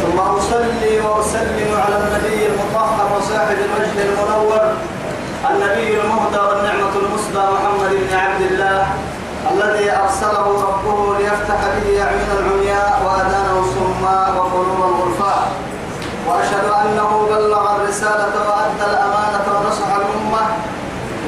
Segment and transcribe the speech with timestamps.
[0.00, 4.62] ثم أصلي وأسلم على النبي المطهر وصاحب الوجه المنور
[5.50, 8.86] النبي المهدى والنعمة المسدى محمد بن عبد الله
[9.52, 15.42] الذي أرسله ربه ليفتح به أعين العمياء وأذانا الصماء وقلوب الغرفاء.
[16.28, 20.42] وأشهد أنه بلغ الرسالة وأدى الأمانة ونصح الأمة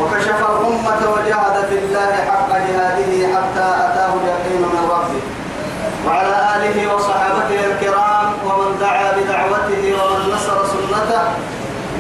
[0.01, 5.23] وكشف الأمة وجاهد في الله حق جهاده حتى أتاه اليقين من ربه.
[6.07, 7.12] وعلى آله وصحابته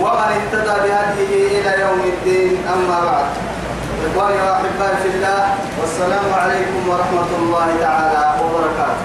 [0.03, 3.29] ومن اهتدى بهديه إلى يوم الدين أما بعد.
[4.07, 5.43] إخواني وأحبائي في الله
[5.81, 9.05] والسلام عليكم ورحمة الله تعالى وبركاته.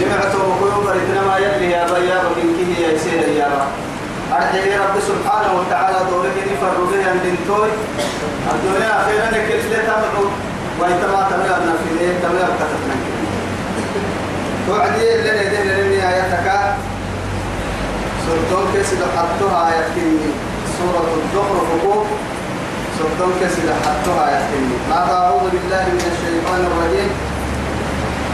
[0.00, 0.84] جمعته وقلوب
[1.28, 3.72] ما يلي يا بيا ومنكه يا يسير يا رب.
[4.32, 7.70] أرحي رب سبحانه وتعالى دورك نفر بها بنتوي.
[8.52, 10.24] الدنيا أخيرا كل تمعو
[10.80, 12.96] ويتما تمام في ذي تمام كتبنا
[14.66, 16.35] توعدي لنا دين لنا آياتك
[18.86, 20.30] كسي لحطها آياتكني
[20.78, 22.06] سورة الزخرف فوق
[22.98, 27.10] سورتون كسي لحطها آياتكني بعد أعوذ بالله من الشيطان الرجيم؟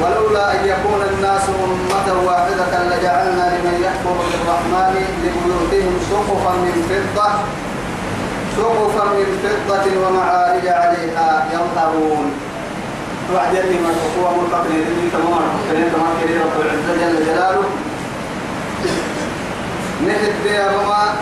[0.00, 7.28] ولولا أن يكون الناس أمة واحدة لجعلنا لمن يكفر بالرحمن لبيوتهم سقفا من فضة
[8.56, 12.32] سقفا من فضة ومعارج عليها يظهرون.
[13.28, 16.12] توعد يلي ما تقوى ملقب لذلك تمام كريم تمام
[16.44, 17.64] رب العزة جل جلاله.
[20.08, 21.14] نحن ماما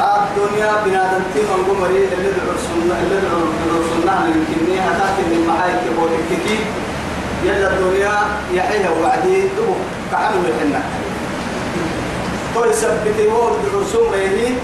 [0.00, 6.58] الدنيا بنادم تيم القمري اللي دعوا السنة اللي دعوا السنة للكنية هتاك من معايك بوتككي
[7.44, 8.14] يلا الدنيا
[8.52, 9.74] يحيها وعدي دبو
[10.10, 10.82] كعنو الحنة
[12.54, 14.54] تو يثبتي هو الرسوم ريني.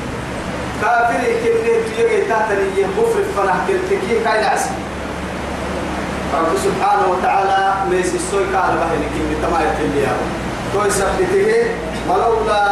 [0.82, 4.70] كافر كبني تيجي تحتني يكفر فنح كلتكي كاين عسي
[6.34, 10.06] رب سبحانه وتعالى ليس السوي قال بهن كلمة تما يتلي
[10.74, 12.62] تو يثبتي ولولا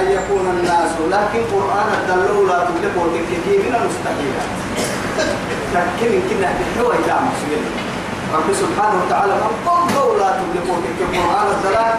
[0.00, 4.34] أن يكون الناس لكن قرآن الدلولا تبلغ وتككي من المستحيل.
[5.74, 7.66] لكن كنا بحوى إلى مسؤولين
[8.34, 11.94] رب سبحانه وتعالى من قل قولا تبلغ وتككي قرآن الدلال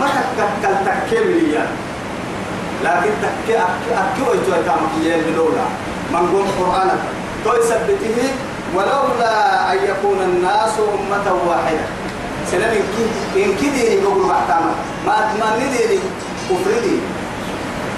[0.00, 1.58] ما تككل تككي
[2.84, 3.58] لكن تككي
[4.02, 5.64] أكي ويتوى تعمل بدولا
[6.12, 6.90] من قل قرآن
[7.44, 8.18] تو يثبته
[8.74, 11.86] ولولا أن يكون الناس أمة واحدة.
[12.50, 12.74] سلام
[13.36, 14.74] إن كدي يقول بعتما
[15.06, 15.98] ما أتمنى دي
[16.50, 16.98] كفردي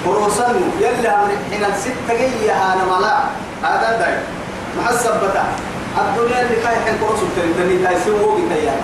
[0.05, 1.17] ورسل يلا
[1.51, 3.17] حين ستة جيها أنا ملا
[3.63, 4.17] هذا داي.
[4.77, 5.43] مع السبتة
[5.97, 8.81] الدنيا اللي كاي حين كروس التنتني تاي سووا بتيار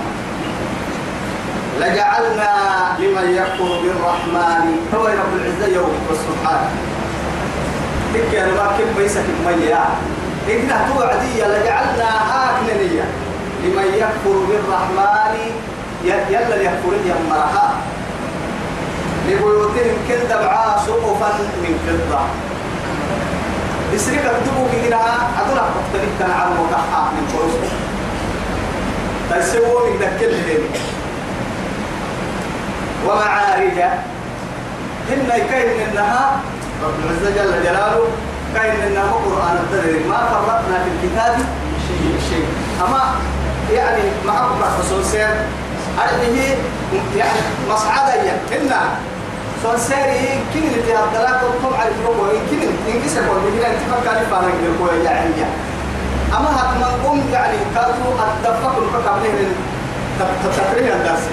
[1.79, 2.51] لجعلنا
[2.99, 4.65] لمن يكفر بالرحمن.
[4.95, 6.69] هو رب العزة يوم سبحانه
[8.13, 9.87] تكي أنا ما كم بيسك مياه
[10.49, 13.05] إنها توعدي لجعلنا هاكنية
[13.63, 15.35] لمن يكفر بالرحمن.
[16.05, 17.73] يلا يكفر يمرها.
[19.31, 21.29] لبيوتهم كل دبعا سقفا
[21.63, 22.19] من فضة.
[23.93, 24.97] بسرك اكتبوا كده
[25.41, 27.53] أدولا مختلف كان عن مكحة من فوز.
[29.29, 30.31] تسووا من ذكر
[33.07, 33.79] ومعارج.
[35.09, 36.39] هن كاين منها
[36.83, 38.03] رب العزة جل جلاله
[38.55, 41.37] كاين منها قرآن الدرر ما فرطنا في الكتاب
[41.87, 42.45] شيء شيء.
[42.81, 43.15] أما
[43.73, 44.03] يعني
[44.79, 45.29] رسول سير
[45.99, 46.55] أرده
[47.17, 47.39] يعني
[47.69, 48.21] مصعدا
[48.51, 48.71] هن
[49.63, 52.17] سون سيري كن اللي الدلاك وطم على الفوق
[52.49, 55.33] كن إن كسر قول بيجي أنت فكر فانا كده كوي يعني.
[56.37, 59.31] أما هات من قوم يعني كاتو الدفق الفكر عليه
[60.43, 61.23] تتكريه الدرس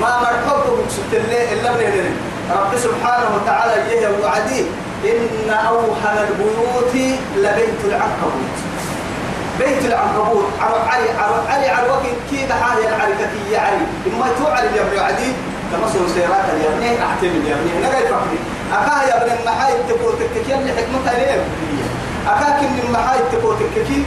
[0.00, 2.16] ما مرحبا بكسبت الله إلا من
[2.50, 4.60] رب سبحانه وتعالى جه وعدي
[5.04, 6.94] إن أوهن البيوت
[7.36, 8.56] لبيت العنكبوت.
[9.58, 15.04] بيت العنكبوت عرب علي عرب علي على وقت كيف حالي العركة علي؟ إما توعد اليوم
[15.04, 15.32] عدي
[15.72, 18.38] كما سوى سيرات اليمنين أحتمل اليمنين نقل فقري
[18.72, 21.44] أكاه يا ابن المحاي تكو تككي اللي حكمتها ليه
[22.26, 24.04] أكاك من المحاي تكو تككي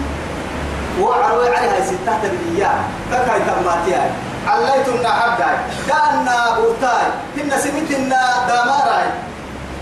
[1.02, 2.80] وعروي عليها ستة بالإياه
[3.12, 4.10] كاكاي تماتياي
[4.48, 5.58] عليت النحب داي
[5.88, 7.08] دانا بوتاي
[7.38, 9.08] هن سمتنا داماراي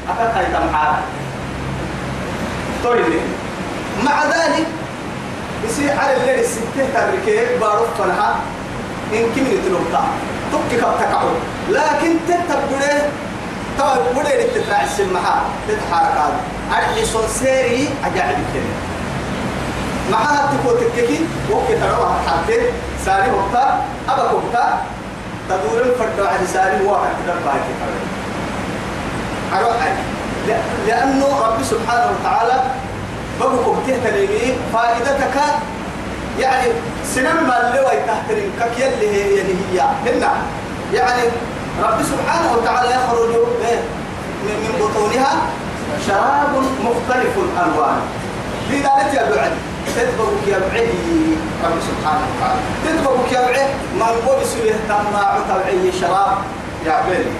[0.09, 1.03] أكاكاي تمحاراي
[2.83, 3.05] طيب
[4.05, 4.67] مع ذلك
[5.65, 8.35] يصير على الليل الستة تبركي بارف فنها.
[9.13, 10.03] إن كم يتلوكا
[10.51, 11.29] تبكي كبتكعو.
[11.69, 13.01] لكن تتبقى
[13.79, 16.39] طبعا بدأ التفاع السمحة تتحرك هذا
[16.71, 17.05] أرحي
[17.39, 18.73] سيري أجعل كده
[20.11, 21.19] معها تكو تككي
[21.51, 22.59] وقت تروح حتى
[23.05, 24.81] ساري وقتا أبا وقتا
[25.49, 27.61] تدور الفرد على ساري واحد كده بايك
[29.53, 29.75] أروح
[30.87, 32.63] لأنه رب سبحانه وتعالى
[33.39, 35.37] بقوا تهتني فائدتك.
[36.39, 36.71] يعني
[37.15, 37.79] سنم ما اللي
[38.59, 39.81] كك يلي هي هي.
[40.05, 40.31] هنا
[40.93, 41.21] يعني
[41.81, 43.29] رب سبحانه وتعالى يخرج
[44.45, 45.33] من بطونها
[46.07, 46.53] شراب
[46.83, 47.97] مختلف الألوان.
[48.69, 49.51] لذلك يا بعد
[49.95, 50.89] تدبرك يا بعد
[51.65, 52.61] رب سبحانه وتعالى.
[52.85, 56.37] تدبرك يا بعد نقول سويه تما تبعي شراب
[56.85, 57.31] يا بني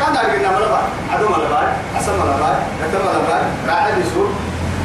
[0.00, 0.80] كان أرجعنا ملبا.
[1.12, 4.28] عدو ملبا عسل ملبا كتم ملبا راعي بسور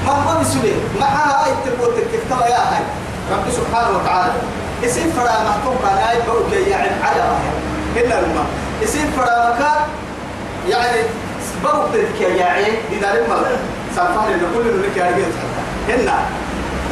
[0.05, 2.83] ما سويه معها هاي تقول تكتب يا هاي.
[3.31, 4.33] رب سبحانه وتعالى.
[4.85, 6.17] اسم فرا محكوم كان هاي
[6.71, 7.23] يعني على
[7.95, 8.43] إلا لما
[8.83, 9.81] اسم فرا مكان
[10.69, 11.01] يعني
[11.93, 13.37] تلك يا عين لذلك ما
[13.95, 15.13] سالفان إن كل اللي كان
[15.89, 16.19] هنا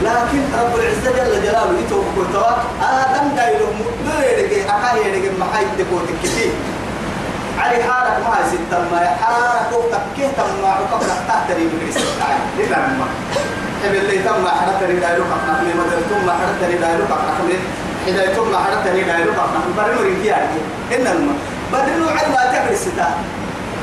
[0.04, 2.52] لكن رب العزة جل جلاله يتوب كتوا
[2.82, 6.52] آدم دايلو مدير أكاي يرجع محايد تقول كتير
[7.60, 12.40] علي حالك ما ستة ما حالك وقتك كه تم ما عقب تحت ريب كريست تعال
[12.58, 13.08] لذا ما.
[13.86, 17.32] اللي تم ما حدا تري دايلو كنا من مدر تم ما حدا تري دايلو كنا
[17.48, 17.60] من
[18.06, 20.60] حدا تم ما حدا تري دايلو كنا من برنو ريكي يعني.
[20.96, 21.34] إن الما
[21.72, 23.10] برنو على ما تقري ستا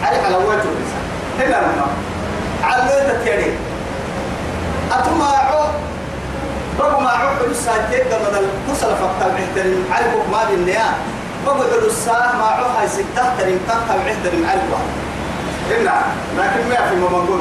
[0.02, 1.02] على وجه الرسالة.
[1.38, 1.86] هنا لما
[2.64, 3.58] علوية تيري
[4.92, 5.64] أتماعو
[6.78, 10.88] بقوا ما عوق لسا تيدا من الكسل فقط المحترم علقوا ما بالنيا
[11.46, 14.84] بقوا لسا ما عوق هاي ستة ترين تقطع المحترم علقوا
[15.70, 15.96] هنا
[16.38, 17.40] لكن ما في منقول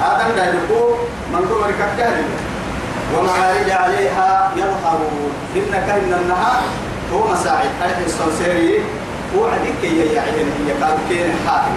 [0.00, 0.96] هذا من يقول
[1.32, 2.24] منقول مركب جهل
[3.14, 5.32] ومعارج عليها يظهرون.
[5.56, 6.62] إنك إن النهار
[7.12, 7.70] هو مساعد.
[7.82, 8.84] أي السنسيري
[9.38, 11.76] وعدك يا يعني هي قال كين حاكم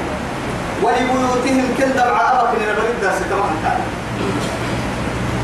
[0.84, 3.80] ولبيوتهم كن دمع أبك من البلد درس تمام كان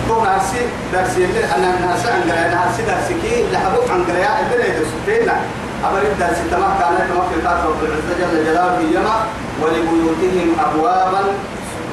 [0.08, 0.62] تو ناسي
[0.94, 5.36] درسي اللي أنا ناس عن قراءة ناسي درسي كي لحبوك عن قراءة اللي يدرس فينا
[5.84, 9.16] أبرد درس تمام كان تمام في الكتاب رب العزة جل جلاله يما
[9.62, 11.22] ولبيوتهم أبوابا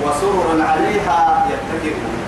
[0.02, 2.25] وسررا عليها يتكئون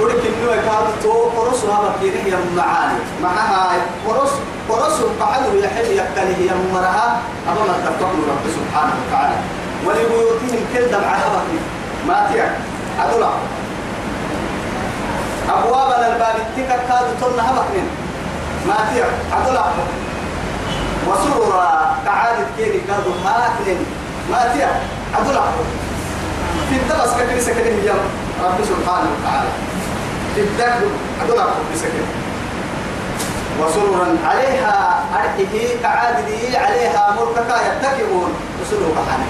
[0.00, 2.98] قلت إنه كان تو قرص هذا كيره يا معاني.
[3.22, 3.72] معها
[4.08, 4.30] قرص
[4.68, 9.36] قرص بعده يحل يكله يا مرها أبا ما تفهم رب سبحانه وتعالى.
[9.86, 11.42] ولبيوتهم كل دمع هذا
[12.08, 12.46] ما تيع.
[13.04, 13.30] أدولا
[15.48, 17.86] أبواب الباب تكر كادوا تنا هبكن
[18.68, 19.06] ما تيع.
[19.38, 19.64] أدولا
[21.08, 23.78] وسررا كعادة كيري كادوا هاكن
[24.30, 24.68] ما تيع.
[25.18, 25.42] أدولا
[26.70, 27.94] في الدرس كبير سكنه يا
[28.44, 29.48] رب سبحانه وتعالى.
[30.38, 30.74] تبدأ
[31.22, 31.46] أدولا
[34.24, 38.30] عليها أرحه كعادي عليها مرككا يتكئون.
[38.62, 39.26] وسروا كحنا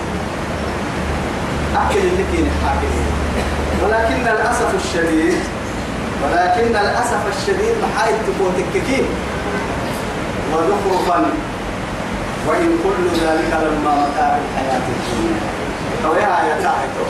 [1.76, 2.50] أكل اللي كين
[3.82, 5.38] ولكن الأسف الشديد
[6.22, 9.06] ولكن الأسف الشديد محايد تكون تككين.
[10.52, 11.19] وزخرفا
[12.49, 15.40] وإن كل ذلك لما متاع الحياة الدنيا.
[16.02, 17.05] تويها يا تاعتو.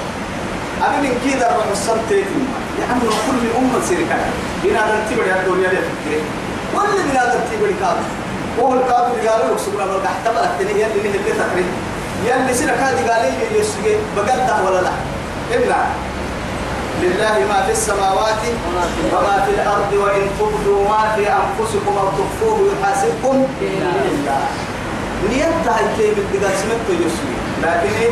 [0.82, 2.48] أبي من كذا السنتين
[2.78, 4.18] لأنه كل أمة سيركا.
[4.64, 6.22] بنا ننتبه يا الدنيا لفكره
[6.74, 8.02] كل بنا ننتبه كذا
[8.58, 11.64] وهو الكافر قالوا لك سبحان الله احتمل التنين يلي اللي اللي تقري
[12.26, 14.92] يلي سيرك هذه قال لي يسجي بقلته ولا لا؟
[15.56, 15.80] إلا
[17.02, 18.42] لله ما في السماوات
[19.12, 23.46] وما في الأرض وإن تبدوا ما في أنفسكم أو تخفوه يحاسبكم.
[23.60, 24.40] بالله
[25.30, 27.36] نيتها الكيم الدقاء سمته يسجي.
[27.62, 28.10] لكن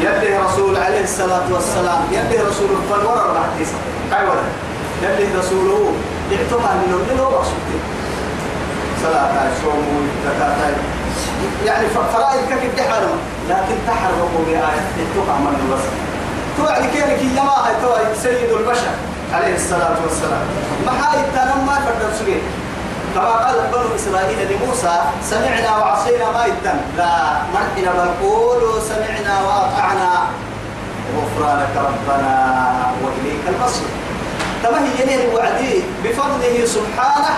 [0.00, 3.68] يلي رسول عليه الصلاة والسلام يلي رسول فالورى الرحيس
[4.12, 4.34] أيوة
[5.02, 5.92] يلي رسوله
[6.32, 7.78] يعتقى من اللي هو رسولته
[9.02, 10.56] صلاة صوم زكاة.
[11.66, 15.84] يعني فرائض كيف تحرم؟ لكن تحرم بآية يعتقى من البس
[16.56, 18.92] توعد كيرك يما توعد سيد البشر
[19.34, 20.44] عليه الصلاة والسلام.
[20.86, 22.42] ما هاي التنمى فرد سجين
[23.14, 24.96] كما قال بنو إسرائيل لموسى
[25.30, 30.12] سمعنا وعصينا ما يتم لا مرحنا بل قولوا سمعنا وأطعنا.
[31.16, 32.34] غفرانك ربنا
[33.02, 33.90] وإليك المصير.
[34.62, 37.34] تمهي يليه وعدي بفضله سبحانه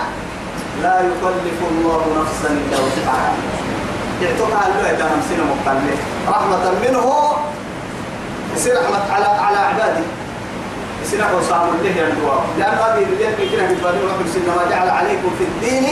[0.83, 3.33] لا يكلف الله نفسا إلا وسعها.
[4.21, 7.05] يعتقها اللي إذا نمسنا مقتل رحمة منه
[8.55, 10.05] يصير رحمة على على عباده.
[11.03, 15.43] يصير وصام له يندوا لأن هذه الدين في كنا في رب ما جعل عليكم في
[15.43, 15.83] الدين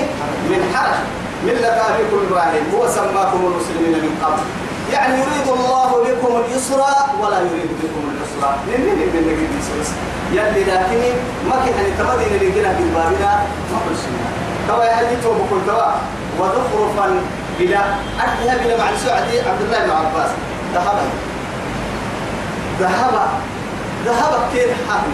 [0.49, 0.97] من حرج.
[1.45, 2.63] ملة أبيكم إبراهيم.
[2.75, 4.43] هو سماكم المسلمين من قبل.
[4.93, 6.81] يعني يريد الله بكم اليسر
[7.21, 8.55] ولا يريد بكم العسر.
[8.67, 10.01] من من من من
[10.33, 11.01] يلي لكن
[11.49, 13.31] ما كان تمدين اللي جينا بالبابنا
[13.71, 14.27] ما قلنا
[14.67, 15.91] توا يهدي تو بكل توا.
[16.39, 17.07] وزخرفا
[17.59, 17.79] بلا
[18.19, 20.31] أدنى بلا مع سعدي عبد الله بن عباس.
[20.73, 20.97] ذهب.
[22.79, 23.29] ذهب.
[24.05, 25.13] ذهب كين حاكم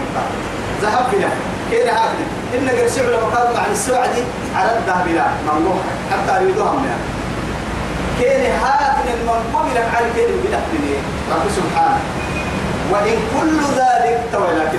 [0.82, 1.28] ذهب بلا
[1.70, 4.22] كين حاكم إن قرسع لما قال مع السعدي
[4.56, 5.76] على الذهب بلا ممنوع.
[6.10, 6.96] حتى يريدوها من
[8.20, 10.58] كين حاكم المنقوم لك على كين بلا
[11.32, 12.00] رب سبحانه.
[12.92, 14.78] وإن كل ذلك توي لكن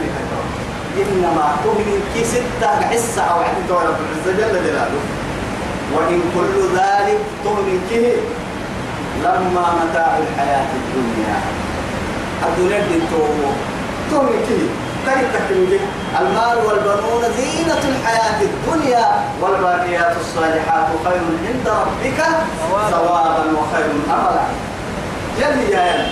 [0.99, 5.01] إنما تهني كي ستة حصة أو عدد رب العزة جل جلاله.
[5.95, 8.13] وإن كل ذلك تهني كي
[9.23, 11.37] لما متاع الحياة الدنيا.
[12.47, 12.99] الدنيا دي
[14.09, 15.79] كي تهني
[16.19, 19.05] المال والبنون زينة الحياة الدنيا.
[19.41, 22.23] والباقيات الصالحات خير عند ربك
[22.91, 24.45] ثوابا وخير أملا.
[25.39, 26.07] جل يا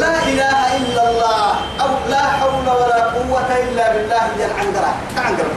[0.00, 1.50] لا إله إلا الله.
[1.80, 4.22] أو لا حول ولا قوة إلا بالله.
[4.38, 4.94] جل عنقرة.
[5.16, 5.54] كعنقرة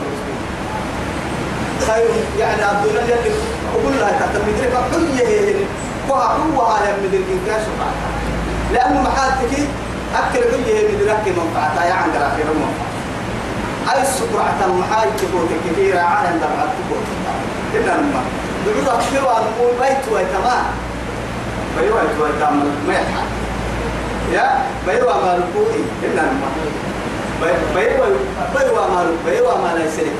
[1.86, 2.10] خير.
[2.38, 3.32] يعني الدنيا اللي
[3.74, 5.54] أقول لها تحت حية هي
[6.08, 7.62] وها قوة هاي المدرك إنكاش
[8.72, 9.68] لأنه محاتك
[10.18, 12.94] أكل حية هي مدرك منفعتها عنقرة خير منفعة
[13.94, 17.18] أي السكرة محاي تقوتك كثيرة على تبعت تقوتك
[17.74, 18.22] إلا نما
[18.66, 20.56] دعوة كثيرة نقول بيت ويتما
[21.80, 23.28] بيت ويتما ما يحال
[24.32, 26.48] يا بيوا ما ركوعي إلا نما
[27.74, 28.06] بيوا
[28.54, 30.16] بيوا ما بيوا ما لا يسرق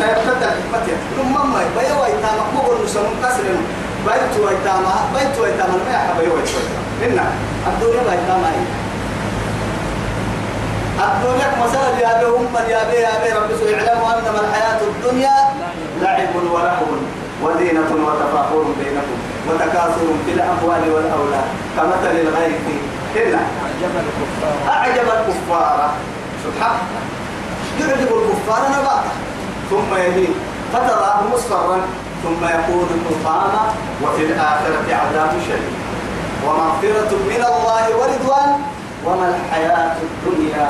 [0.00, 3.42] لا يبتدأ حكمتي ثم ما بيوا يتما مقول نسمون كسر
[4.06, 7.22] بيت ويتما بيت ويتما ما يحب بيوا يتما إلا.
[7.66, 8.50] الدنيا بيتما
[10.98, 15.36] الدنيا مثلا يا بهم من يا بي يا بي رب يعلموا أنما الحياة الدنيا
[16.02, 16.90] لعب ولهو
[17.42, 22.66] وزينة وتفاخر بينكم وتكاثر في الأموال والأولاد كمثل الغيث.
[23.16, 23.40] هنا
[24.68, 25.90] أعجب الكفار.
[26.44, 26.78] سبحان
[27.80, 29.12] يعجب الكفار نباته.
[29.70, 30.34] ثم يهين.
[30.72, 31.78] فتراه مصفرا.
[32.22, 33.62] ثم يكون حطاما
[34.02, 35.74] وفي الآخرة عذاب شديد.
[36.46, 40.66] ومغفرة من الله ورضوان وما الحياة الدنيا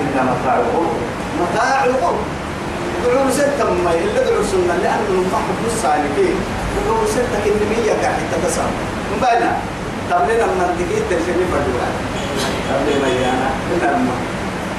[0.00, 0.96] إلا متاع الغرور
[1.42, 2.24] متاع الغرور
[3.04, 6.36] دعوا ستة ما إلا دعوا سنة لأنه محب السالكين
[6.86, 8.78] دعوا ستة كلمية قاعد تتسامح
[9.16, 9.50] مبانا
[10.10, 11.88] تبلينا من الدقيق تلفني فدولا
[12.68, 14.14] تبلي ميانا إنما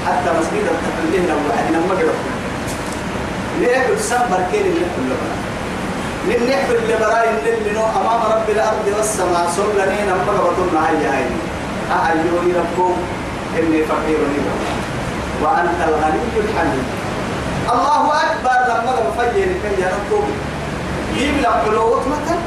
[0.06, 2.14] حتى مسجد التقليل لو واحد لما قرأ
[3.62, 5.36] نعبد سنبر كين اللي كل بنا
[6.28, 11.24] من نحب اللي براي اللي نو أمام رب الأرض والسماء سلني نمبر بطلنا هاي هاي
[11.90, 12.96] أهيوني ربكم
[13.58, 14.56] إني فقير نبغى
[15.42, 16.84] وأنت الغني الحميد.
[17.72, 18.58] الله أكبر.
[18.68, 20.24] لما قام فجر كان يركب
[21.16, 22.38] يجيب لك قلوت مثلا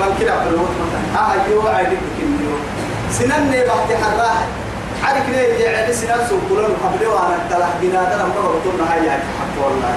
[0.00, 2.56] بل كده قلوت مثلا أهيو عيدك كنيو
[3.10, 4.46] سنن بحت حراح.
[5.04, 8.16] عارف ليه يعني سنن سوق كلهم قبل وأنا تلاح بنادر.
[8.16, 9.94] لما قلتنا هاي حق والله.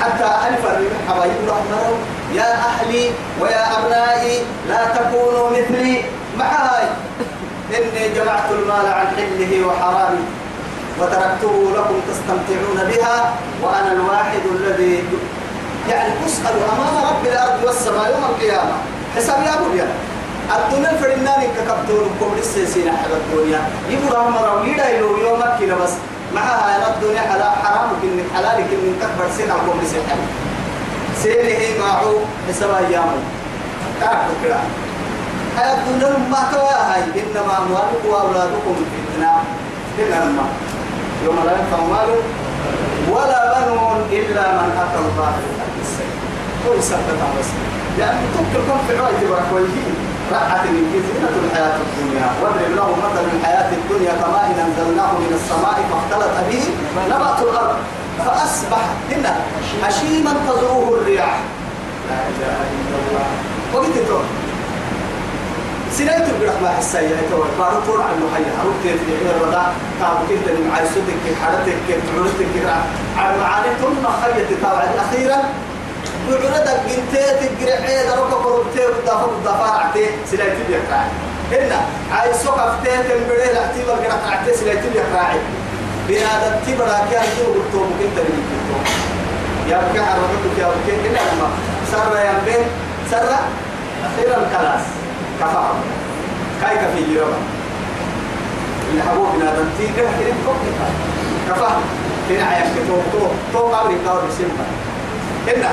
[0.00, 0.66] حتى ألف
[1.08, 1.96] حبايب رحمه
[2.34, 6.02] يا أهلي ويا أبنائي لا تكونوا مثلي.
[6.38, 6.88] مع هاي
[7.70, 10.24] إني جمعت المال عن حله وحرامه
[11.00, 13.32] وتركته لكم تستمتعون بها
[13.62, 15.04] وأنا الواحد الذي
[15.88, 18.72] يعني أسأل أمام رب الأرض والسماء يوم القيامة.
[19.16, 19.70] حساب يا أبو
[20.56, 23.60] الدنيا فرنان ككبتون كم لسه حل الدنيا.
[23.90, 25.90] يبغى رحمة روليدا يلو يومك كده بس.
[26.34, 30.22] معها يا الدنيا حلال حرام كن حلال كن تكبر سنة كم لسه حل
[31.22, 32.04] سينه معه
[32.48, 33.18] حساب أيامه
[34.00, 34.56] تعرف كده
[35.56, 39.32] حياة الدنيا ما توا هاي إنما أموالكم وأولادكم فتنة.
[39.98, 40.44] إنما
[41.24, 42.10] يوم لا ينفع مال
[43.12, 45.32] ولا بنون إلا من أتى الله
[45.82, 46.20] السليم
[46.66, 47.50] هو سبب بس
[47.98, 49.86] لأن تذكر كم في رأي بركويه
[50.32, 52.26] رأت من زينة الحياة الدنيا.
[52.42, 56.64] واضرب له مثل الحياة الدنيا كماء أنزلناه من السماء فاختلط به
[57.10, 57.76] نبات الأرض.
[58.18, 59.34] فأصبح هنا
[59.82, 61.40] هشيما تزروه الرياح.
[62.08, 63.28] لا إله إلا الله.
[63.74, 63.96] وقلت
[65.98, 68.52] سنيت برحمة السيئة تو بارو طول عن محيا.
[68.62, 72.66] أروح كيف في الرضا؟ تابو كيف تنم عايزتك كيف حالتك؟ كيف تعرضتك كيف
[73.18, 75.38] على معاني ثم خيط تابع أخيرا
[76.28, 80.06] بعرضك انت تقرع عيد ربك وربتي ودافع ودافع عتي.
[80.30, 81.04] سنيت بيقرع
[81.52, 81.80] هنا
[82.12, 84.54] عايز سوق افتي تنبري لعتي والقرع عتي.
[84.54, 85.28] سنيت بيقرع
[86.08, 88.42] بنادم تبرا كان تو قلتو ممكن تنم
[89.70, 91.48] يا بكي حرمتك يا بكي إلا لما
[91.92, 92.64] سر يا بين
[93.10, 93.28] سر
[94.06, 94.86] أخيرا خلاص
[95.40, 95.64] كفى
[96.60, 97.34] كاي كفي يوم
[98.90, 100.88] اللي حبوب بنا دمتي كده كده كفى
[101.48, 101.70] كفى
[102.30, 104.66] كده عيش تو تو تو قبل كاو بسيمبا
[105.48, 105.70] هنا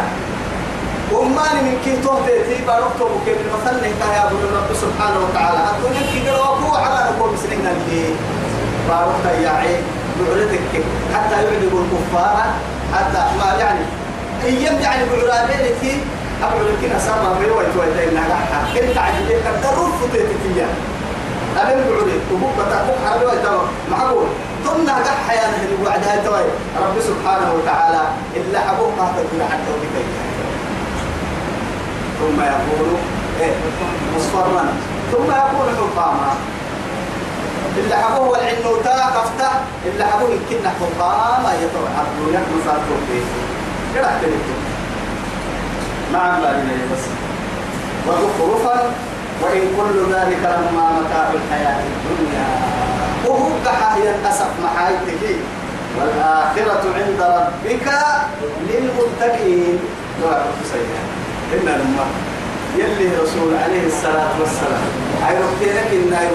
[1.11, 5.59] ومالي من كي تو تي بارك تو كيف مثلا كان يا ابو رب سبحانه وتعالى
[5.77, 8.15] الدنيا كي قالوا على نقول مسلمين اللي
[8.89, 9.81] بارك يا عين
[10.19, 10.83] بعرتك
[11.13, 12.53] حتى يعجب الكفار
[12.93, 13.79] حتى ما يعني
[14.43, 15.59] أيام يعني بعرابين
[16.39, 20.73] كي أقول لك أنا سامع بيوي توي إنها قحة كنت عجيب كدروا فتيتك إياه
[21.61, 24.27] أنا بعوري وبوك بتاعك حرب ويتوا معقول.
[24.65, 26.45] ثم قحة يا نهل وعدها توي
[26.81, 28.01] رب سبحانه وتعالى
[28.35, 30.05] إلا حبوك ما تقول حتى وبك
[32.19, 32.89] ثم يقول
[33.41, 33.53] إيه
[34.17, 34.65] مصفرا
[35.11, 36.33] ثم يقول حطاما.
[37.77, 39.51] اللي حبوه والعنوتا قفتا
[39.85, 41.53] اللي حبوه يمكن حطاما.
[41.53, 43.23] يطلع عبدونك مصاركم فيه
[43.95, 44.07] كده
[46.13, 47.03] ما عم بالي بس
[48.07, 48.91] وزخرفا
[49.41, 52.47] وإن كل ذلك لما متاع الحياة الدنيا.
[53.25, 53.49] وهو
[53.95, 55.23] هي الأسف محايتك.
[55.97, 57.87] والآخرة عند ربك
[58.69, 59.79] للمتقين.
[60.21, 61.03] دعاء سيئة
[61.53, 62.05] إن لما
[62.77, 64.85] يلي رسول عليه الصلاة والسلام.
[65.27, 66.27] أي ربينك إن أي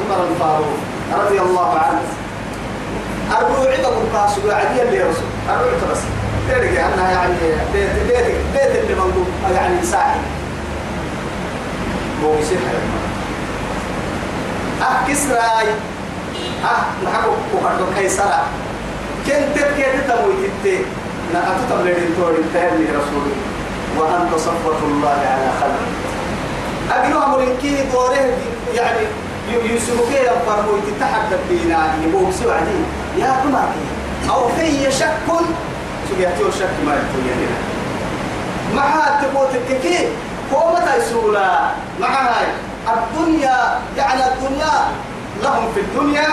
[0.00, 0.78] عمر الفاروق
[1.12, 2.02] رضي الله عنه.
[3.38, 5.30] أربع عدة قاسوا عدي اللي رسول.
[5.48, 6.19] أربع بس.
[6.48, 7.34] تلقى أنها يعني
[7.72, 10.20] بيت بيت بيت اللي منقول يعني ساحل.
[12.24, 12.58] هو يصير
[14.82, 15.68] أه كسراي
[16.64, 18.46] أه نحكو وقردو كيسرا.
[19.26, 20.78] كنت تبكي تتموي تتي.
[21.34, 23.34] نأتو تبلدين توري تهمي رسولي
[23.98, 25.80] وأنت صفوة الله على خلق
[26.90, 28.34] أجنو أمرين كي دوره
[28.74, 29.06] يعني
[29.64, 31.94] يسوكي ينفرمو تتحدث بينا.
[32.04, 32.78] يبوك سوى عدي
[33.18, 33.84] يا كماكي.
[34.30, 35.16] أو في شك
[36.10, 37.46] سوكي شك ما يكون يعني
[38.74, 40.08] معها تبوت الككي
[40.54, 41.60] هو متى يسولا
[42.00, 42.46] مع هاي؟
[42.88, 44.72] الدنيا يعني الدنيا
[45.42, 46.28] لهم في الدنيا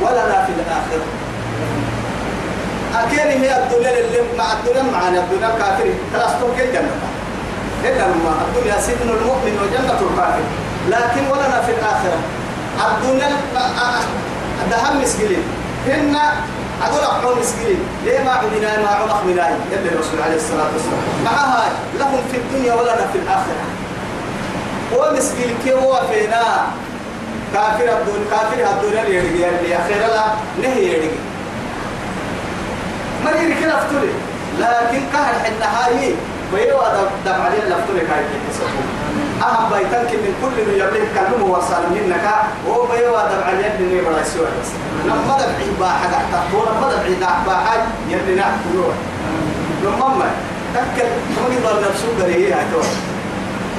[0.00, 1.06] ولنا في الآخرة.
[2.94, 6.96] أكيد هي الدنيا اللي مع الدنيا معنا الدنيا كافر خلاص توكل جنة؟
[7.84, 10.44] إلا لما الدنيا سجن المؤمن وجنة الكافر.
[10.88, 12.18] لكن ولنا في الآخرة.
[12.88, 13.28] الدنيا
[14.70, 15.42] دهم مسكين.
[15.86, 16.16] هن
[16.82, 21.02] أقول أقول مسكين ليه ما عدنا ما عمق ملاي يلي الرسول عليه الصلاة والسلام.
[21.24, 21.68] معها
[21.98, 23.64] لهم في الدنيا ولنا في الآخرة.
[24.96, 26.66] ومسكين كي هو فينا.
[27.54, 30.24] كافر الدنيا كافر الدنيا اللي اللي أخيرا لا
[30.62, 31.10] نهي يرجع
[33.24, 34.12] ما يرجع لفتولي
[34.58, 36.14] لكن كهر حنا هاي
[36.54, 36.82] بيوا
[37.26, 38.66] دم عليه لفتولي كاي كيسفو
[39.42, 42.26] أهم بيتك من كل من يبلغ كلمه وصل منك.
[42.68, 44.70] هو بيوا دم عليه اللي نبغى يسوي بس
[45.04, 47.14] لما دبعي باحة تحت لما دبعي
[47.46, 47.76] باحة
[48.08, 48.68] يلي نحكي
[49.84, 50.26] لما ما
[50.74, 52.64] تكل ما يقدر نفسه دريه هاي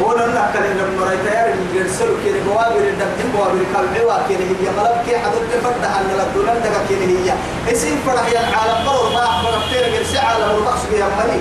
[0.02, 1.20] هو لنا كان لما رأيت
[1.54, 4.70] اللي يرسلوا كده بوابر الدم بوابر كالعوا كده هي.
[4.78, 7.34] ملك كي حدود تفتح أن الدولار دقا كده هي.
[7.74, 11.40] اسم فرح يا العالم برو ما أخبر كتير قرسي عالم الرقص بها ملي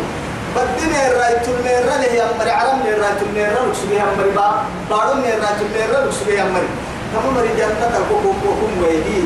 [0.57, 4.49] بدنا الرايت الميرة اللي هي أمري عالم الرايت الميرة لكس بها أمري با
[4.91, 6.69] بارو الرايت الميرة لكس بها أمري.
[7.13, 9.25] كم مري جنة تلقوا كوكم ويدي.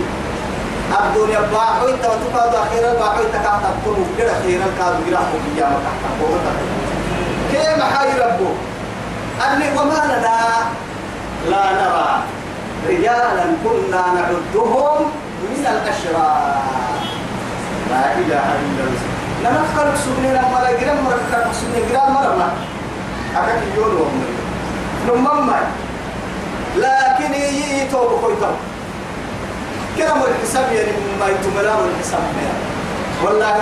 [1.00, 6.00] الدنيا باحو انت وتقعد أخيرا باحو انت كاتا تقوم كده أخيرا كادو جراحو بيجامة تحت
[7.52, 8.52] كيف حي ربه
[9.46, 10.38] أني وما لنا؟
[11.50, 12.22] لا نرى.
[12.88, 14.98] رجالا كنا نعدهم
[15.42, 16.62] من الأشرار.
[17.90, 19.10] لا إله إلا الله.
[19.44, 22.48] لما خلق سبني لما لا جرام مرة خلق سبني جرام مرة ما.
[23.37, 24.24] أكاد يقول وهم
[25.09, 25.50] نمم
[26.76, 28.20] لكن يجي توب.
[28.22, 28.55] خويتم
[29.96, 32.20] كلام الحساب يعني ما يتملام الحساب
[33.24, 33.57] والله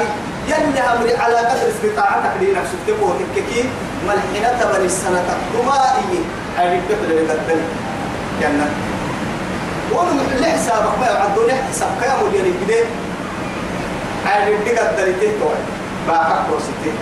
[0.49, 2.79] يلي أمري على قدر استطاعتك لنفسك.
[2.87, 3.65] تبوه الككي
[4.07, 5.25] ملحنة بني السنة.
[5.55, 6.19] دمائي
[6.59, 7.61] هاي بكتر لقدر
[8.41, 8.67] جنة
[9.93, 12.85] ولو لحسابك ما يعدوا لحساب كيامو اللي كده
[14.29, 15.59] هاي بكتر دلتين توي
[16.09, 16.97] باحك وستين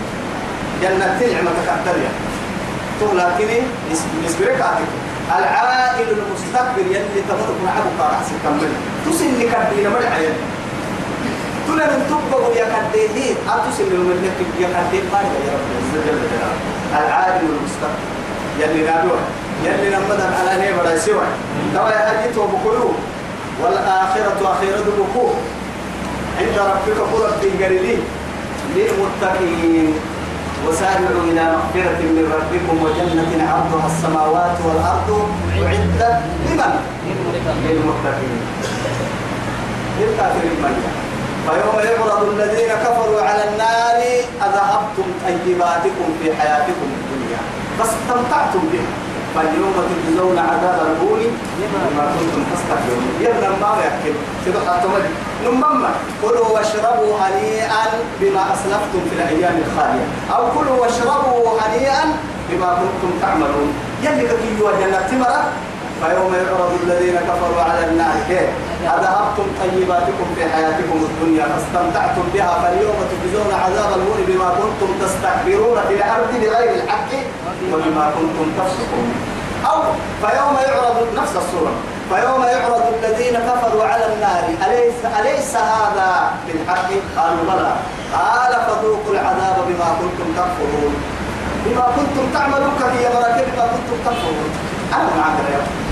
[0.83, 2.21] جنة نعمة تقدر يعني.
[3.01, 3.59] تو لكني
[4.27, 4.91] نسبرك عاتك
[5.39, 8.73] العائل المستكبر يلي تمرك معه قارع سكمل
[9.07, 10.29] تسني كدينا مرعي
[11.69, 15.67] تلا من تبقى يا كديه أتوسل من لك يا كديه ما يا رب.
[15.95, 18.05] جل جلاله العادل والمستقبل
[18.61, 19.19] يلي نابوه
[19.65, 21.27] يلي نمدن على نيبر سوى
[21.75, 22.93] توا يا أجيت وبكلوا
[23.63, 25.35] والآخرة آخرة بكوه
[26.39, 28.01] عند ربك قرب بالجريدين
[28.77, 29.95] للمتقين
[30.69, 35.09] وسارعوا إلى مغفرة من ربكم وجنة عرضها السماوات والأرض
[35.63, 36.73] أعدت لمن؟
[37.69, 38.41] للمتقين.
[40.01, 40.75] للكافرين من
[41.47, 43.99] فيوم يعرض الذين كفروا على النار
[44.47, 47.41] أذهبتم طيباتكم في حياتكم الدنيا
[47.79, 49.06] فاستمتعتم بها.
[49.37, 51.21] فاليوم تجزون عذاب الهون
[51.59, 54.15] بما كنتم تستكبرون يبنى ما يأكل
[54.47, 54.89] كده حتى
[55.45, 55.91] نمما
[56.23, 57.85] كلوا واشربوا هنيئا
[58.21, 60.07] بما أسلفتم في الأيام الخالية.
[60.35, 62.05] أو كلوا واشربوا هنيئا
[62.51, 63.69] بما كنتم تعملون.
[64.03, 65.45] يلي كي جنة تمرة.
[66.03, 68.51] فيوم يعرض الذين كفروا على النار كيف؟
[68.97, 75.95] أذهبتم طيباتكم في حياتكم الدنيا فاستمتعتم بها فاليوم تجزون عذاب الهون بما كنتم تستكبرون في
[75.95, 77.11] الأرض بغير الحق
[77.73, 79.09] وبما كنتم تفسقون.
[79.67, 79.83] أو
[80.23, 81.73] فيوم يعرض نفس الصورة
[82.11, 87.73] فيوم يعرض الذين كفروا على النار أليس, أليس هذا بالحق؟ قالوا بلى.
[88.15, 90.95] قال فذوقوا العذاب بما كنتم تكفرون.
[91.67, 94.51] بما كنتم تعملون كهي مراكب بما كنتم تكفرون.
[94.93, 95.86] أنا معك يا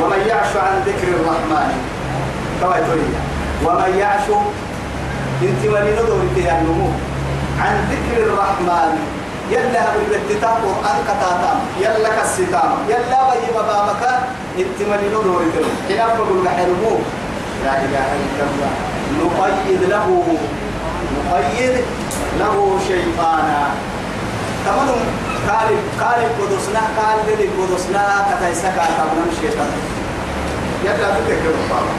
[0.00, 1.70] ومن يعش عن ذكر الرحمن
[2.62, 3.20] كويتوريا
[3.64, 4.26] ومن يعش
[5.42, 6.90] انت ولي نظر يا النمو
[7.60, 8.92] عن ذكر الرحمن
[9.50, 12.70] يلا بالتتاب قرآن كتاتام يلا كالستام.
[12.88, 14.02] يلا بي مبامك
[14.58, 15.40] انت ولي نظر
[15.88, 16.94] حين أقول حلمو
[17.64, 18.72] لا إله إلا الله.
[19.18, 20.06] نقيد له
[21.16, 21.74] نقيد
[22.38, 23.60] له شيطانا.
[24.64, 24.88] تمام
[25.48, 25.68] قال
[26.00, 29.70] قال قدسنا قال لي قدسنا كتا يسكا تمام شيطان
[30.84, 31.92] يلا تذكر بابا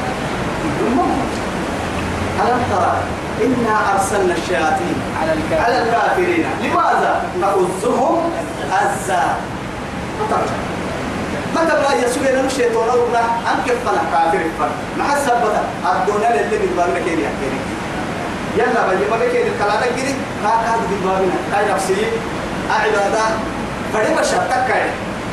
[2.40, 2.94] ألم ترى
[3.46, 6.46] إنا أرسلنا الشياطين على الكافرين, على الكافرين.
[6.64, 8.32] لماذا؟ فأزهم
[8.72, 9.24] أزا
[11.56, 16.58] متى بلا يسوع لنا الشيطان ربنا أنك فنا كافر فنا ما حسب بتا الدنيا اللي
[16.58, 17.60] بيبان كيري كيري
[18.58, 22.06] يلا بيجي ما كيري الكلام كيري ما كاد بيبان كاي نفسي.
[22.72, 23.26] عبادة
[23.94, 24.90] فدي مشتك كاي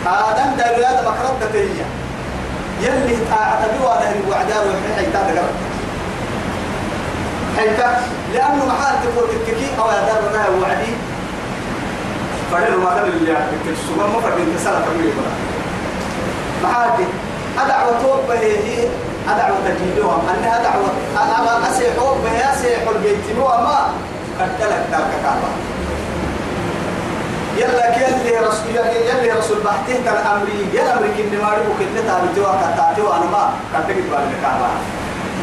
[0.07, 1.85] آدم دليل هذا مكرد تيجي
[2.81, 5.49] يلي تعتبي وأنا هي وعدار وحي حيتا دقر
[7.57, 8.01] حيتا
[8.33, 10.93] لأنه محال تقول تككي أو يدار منها وعدي.
[12.53, 15.33] فدي ما كان اللي يعتبك السوما ما فدي انتسالة تقولي بلا
[16.65, 16.91] محال
[17.59, 18.89] أدعوة توبة هي
[19.29, 23.39] أدعوة تجيبهم أنها دعوة أنا أسيحوب بها أسيحوا البيت.
[23.39, 23.89] ما.
[24.41, 25.76] قد تلك تلك كعبة.
[27.57, 28.77] يلا كيلي رسول
[29.09, 33.43] يلي رسول بحته كان أمري يلا أمريكي اللي ما ربو كده تابتوا كتاتوا أنا ما
[33.73, 34.69] كتبت بالك كعبة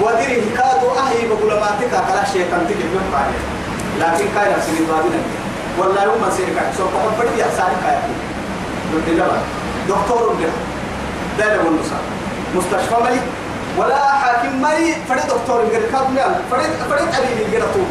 [0.02, 3.32] ودري كادو أهي بقول ما تكا كلا شيء تيجي بيوم بعد.
[4.00, 5.22] لكن كاي نفسي بابنا
[5.80, 7.98] والله يوم ما سيرك سو كم بدي أحسن كاي.
[8.94, 9.28] قلت له
[9.90, 10.50] دكتور ده
[11.40, 12.00] ده لو نصا
[12.56, 13.22] مستشفى ملي.
[13.78, 14.96] ولا حاكم ملي.
[15.10, 16.22] فرد دكتور غير كابني.
[16.52, 17.90] فرد فرد أبي غير طول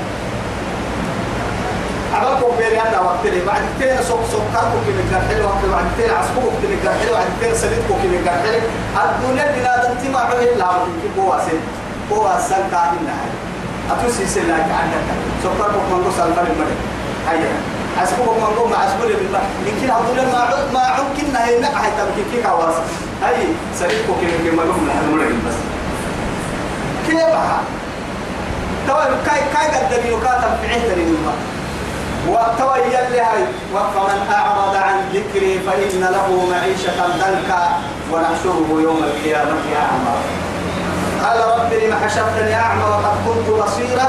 [2.15, 5.85] عملكم بيري أنا وقت لي بعد كتير سوق سوق كاركو كي نقدر حلو وقت بعد
[5.95, 8.61] كتير عصبوك كي نقدر حلو بعد كتير سليتكو كي نقدر حلو
[9.05, 10.69] الدنيا بلا دنتي ما عليه لا
[11.03, 11.59] كي بوا سن
[12.11, 13.31] بوا سن كاهن نهاي
[13.91, 15.07] أتوسي سلا عندك
[15.43, 16.77] سوق كاركو كمان سالفة المرة
[17.29, 17.53] هيا.
[18.01, 19.43] عصبوك كمان مع عصبوك بالله.
[19.67, 20.41] يمكن الدنيا ما
[20.75, 22.25] ما يمكن نهاي نهاي تبكي.
[22.33, 22.75] كي كواس
[23.23, 23.37] هاي
[23.79, 25.59] سليتكو كي نقدر ما نقول نحن بس.
[27.07, 27.35] كيف
[28.89, 31.35] توا كاي كاي قد يوكاتم في عهد وتوي
[32.87, 33.45] يلي هاي.
[33.95, 37.63] فمن أعرض عن ذكري فإن له معيشة ضنكا
[38.13, 40.15] ونحشره يوم القيامة أعمى.
[41.23, 44.09] قال رب لم حشرتني أعمى وقد كنت بصيرا؟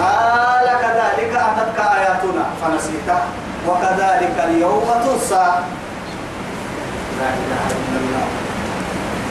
[0.00, 3.24] قال كذلك أتتك آياتنا فنسيتها
[3.68, 5.46] وكذلك اليوم تنسى.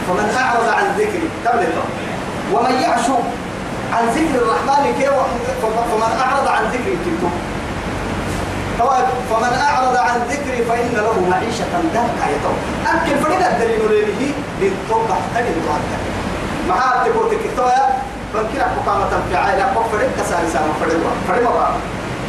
[0.07, 1.83] فمن أعرض عن ذكري تبلغ
[2.53, 3.07] ومن يعش
[3.93, 5.11] عن ذكر الرحمن كيف؟
[5.61, 7.21] فمن أعرض عن ذكري كيف
[9.29, 12.53] فمن أعرض عن ذكري فإن له معيشة ضنكا يتو
[12.87, 13.79] أكل فريد الدليل
[14.19, 16.01] ليه؟ للتوبة تجد وعدك
[16.69, 17.83] معها تقول تكتويا
[18.33, 19.65] فكرة مقامة في عائلة.
[19.91, 21.75] فريد كساري سامة فريد فريد مبارك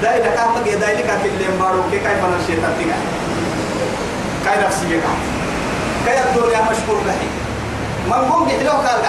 [0.02, 2.94] داي لك أحمد يداي لك أكل اللي مبارو كي كيف أنا الشيطان تيجا
[4.44, 5.14] كاي نفسي يقع
[6.06, 7.28] كاي الدنيا مشكور لحي
[8.06, 9.00] من قوم بحلوه قال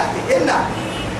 [0.42, 0.58] إنا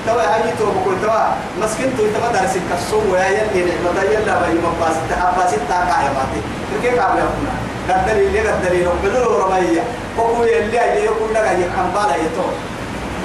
[0.07, 1.21] توا هاي تو بقول توا
[1.61, 6.39] مسكين تو تما درس كسو ويا يلي نعمة يلا باي مباس تحباس تاكا يا باتي
[6.83, 7.47] كيف قبل أكون
[7.89, 9.83] قدر اللي قدر يروح بدو رمية.
[10.17, 12.47] وهو يلي أي يكون لك أي كمبالا يتو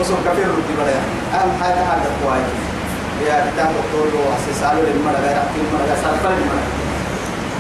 [0.01, 0.95] بس كفير ردي بلا
[1.41, 2.41] أهم حاجة هذا كواي
[3.27, 6.65] يا كتاب دكتور لو أسسالو للمرة غير أكيد مرة غير سالفة للمرة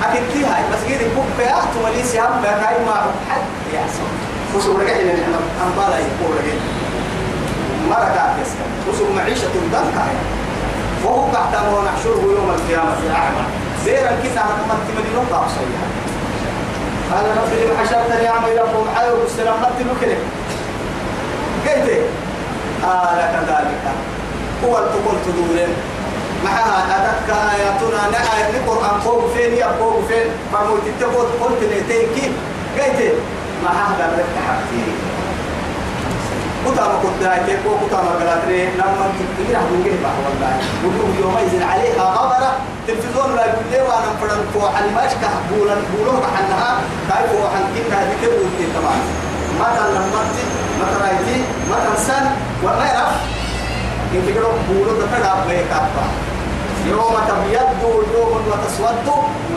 [0.04, 0.62] أكيد كي هاي.
[0.72, 2.96] مسجد يبوك بيا تملي سيام بكاي ما
[3.30, 3.42] حد
[3.74, 4.04] يا سو
[4.58, 6.56] بس ورجع نعمة كمبالا يقول رجع
[7.90, 10.06] مرة يسكن وسوق معيشة ضنكا
[11.04, 13.44] وهو تحت ونحشره يوم القيامة أعمى.
[13.84, 15.86] زيرا كتا كما تمني نقطة صيحة
[17.12, 20.16] قال رب لم حشرتني أعمى لكم حيو بالسلام قلت له كده
[21.66, 21.90] قلت
[22.84, 23.82] آه لك ذلك.
[24.64, 25.68] هو التقول تدورين
[26.44, 29.00] معها أتتك آياتنا؟ نآية القرآن.
[29.00, 31.80] فوق فين يا فوق فين؟ فموت التقول قلت لي
[32.14, 32.32] كيف
[32.78, 33.00] قلت
[33.70, 34.84] هذا لك حقتي.
[36.66, 40.52] كتاب كنت هاي كو كتاب قلاتري لما تقول راح نقول بقى والله
[40.84, 42.50] وجوه يومئذ عليها غبرة
[42.86, 46.70] تلفزيون لا يقول لي وأنا فرن فو وحن ماش كهبولا بولوه حنها
[47.10, 48.96] كيف وحن كنا ذكر ودي طبعا
[49.60, 50.22] متى لما
[50.80, 51.36] ما رايتي
[51.70, 52.24] ما سن
[52.64, 53.20] وما يعرف
[54.14, 56.04] إن تقولوا بولو تتقع بيكابا
[56.88, 59.08] يوم تبيض وجوه وتسود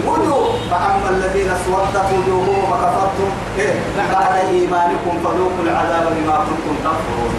[0.08, 0.54] وجوه.
[0.72, 3.74] فأما الذين اسودت وجوههم وكفرتم إيه
[4.14, 7.34] بعد إيمانكم فذوقوا العذاب بما كنتم تكفرون.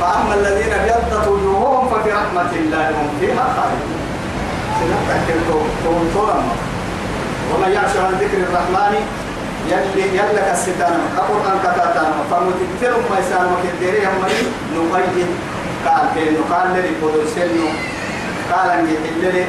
[0.00, 4.02] فأما الذين ابيضت وجوههم ففي رحمة الله هم فيها خالدون.
[7.52, 8.94] ومن يعش عن ذكر الرحمن
[9.68, 11.00] يلي يلك الستان.
[11.18, 14.24] القرآن كتاتان فمتكتر ما يسان وكديري هم
[14.74, 15.30] نقيد
[15.86, 17.68] قال كين قال لي بدل سنو
[18.52, 19.44] قال ان يحل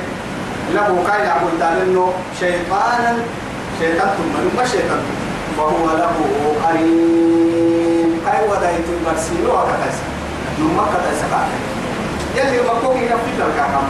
[0.73, 3.17] له قال عبد انه شيطانا
[3.79, 5.01] شيطان ثم ما شيطان
[5.57, 6.15] فهو له
[6.63, 9.97] قرين كاي ودايت المرسيلو وكتاس
[10.59, 11.19] نما كتاس
[12.35, 13.87] يلي مكوك ينفذ الكلام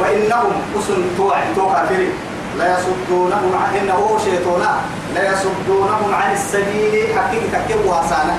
[0.00, 2.12] وإنهم أسن توع توقع فريق
[2.58, 4.80] لا يصدونهم عن إنه شيطانا
[5.14, 7.06] لا يصدونهم عن السبيل.
[7.18, 8.36] حقيقة كيف واسانا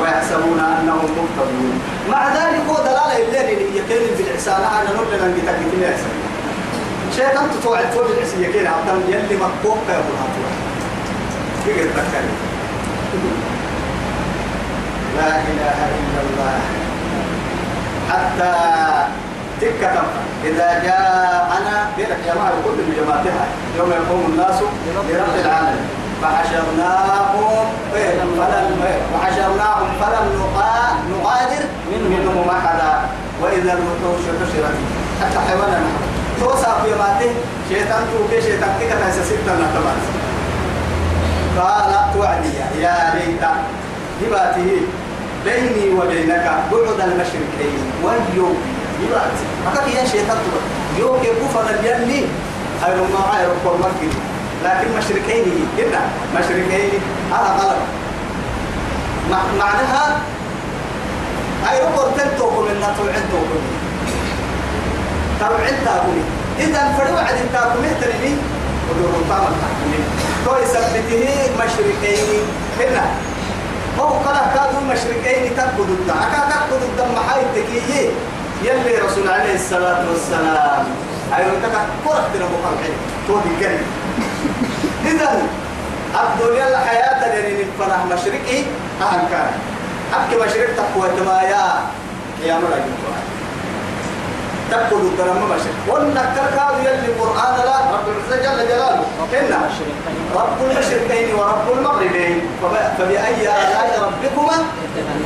[0.00, 1.80] ويحسبون أنهم مهتدون.
[2.10, 5.78] مع ذلك هو دلالة الليل يكين بالعسانة أنا نقول لنا نجي تجي في
[7.16, 10.50] شيطان تطوع الفوج العسية كده عبدان يلي مكوك يا أبو الهاتوا
[11.64, 12.32] كيف تذكري
[15.16, 16.58] لا إله إلا الله.
[18.10, 18.54] حتى
[19.60, 20.02] تكة
[20.44, 23.46] إذا جاء أنا بيرك مال كل جماعتها.
[23.78, 25.10] يوم يقوم الناس لرب
[25.44, 26.07] العالمين.
[26.22, 28.30] فحشرناهم فلم
[29.14, 30.26] وحشرناهم فلم
[31.10, 32.92] نغادر منهم أحدا.
[33.42, 34.76] وإذا الوحوش حشرت
[35.20, 35.80] حتى حيوانا.
[36.40, 37.32] توسع في ماته.
[37.68, 40.02] شيطان توكي شيطان كيكا ستة نتبات
[41.58, 42.48] قال توعدي
[42.80, 43.44] يا ليت
[44.22, 44.70] هباته
[45.44, 48.56] بيني وبينك بعد المشركين واليوم
[49.02, 50.36] يبات أكاك يا شيطان
[50.98, 52.26] يوم يكوفنا اليلي
[52.82, 53.76] هاي ما هاي ركور
[54.64, 55.44] لكن مشركين
[55.76, 56.00] كنا
[56.38, 57.00] مشركين
[57.32, 57.76] هذا غلط
[59.58, 60.20] معناها
[61.64, 63.62] هاي ركور تنتوكم إن توعدتوكم
[65.40, 66.22] توعدتاكم
[66.58, 68.36] إذا فروا عد التاكم اهتنمي
[68.90, 70.04] ودور الطامة تحكمين
[70.44, 72.42] تو يثبته مشركين.
[72.78, 73.04] كنا
[73.98, 76.14] هو قال كادوا مشركين تكبدوا الدم.
[76.14, 78.10] أكا تكبدوا الدم محايد تكيي.
[78.64, 80.84] يلي رسول عليه الصلاة والسلام.
[81.36, 82.96] أيوة تكا كرة مقرحين
[83.28, 83.82] تودي الجنة
[85.08, 85.42] إذا
[86.22, 88.58] الدنيا الحياة لأن الفرح مشرقي
[89.02, 89.50] أهم كان.
[90.14, 91.64] أبكي مشرق تقوى تمايا
[92.44, 92.82] يا مرأي
[94.70, 95.76] تقول الدرم مشرق.
[95.88, 99.04] ونكر كاد يلي القرآن لا رب العزة جل جلاله.
[99.40, 99.52] إن
[100.34, 102.40] رب المشرقين ورب المغربين.
[102.98, 104.56] فبأي آلاء ربكما؟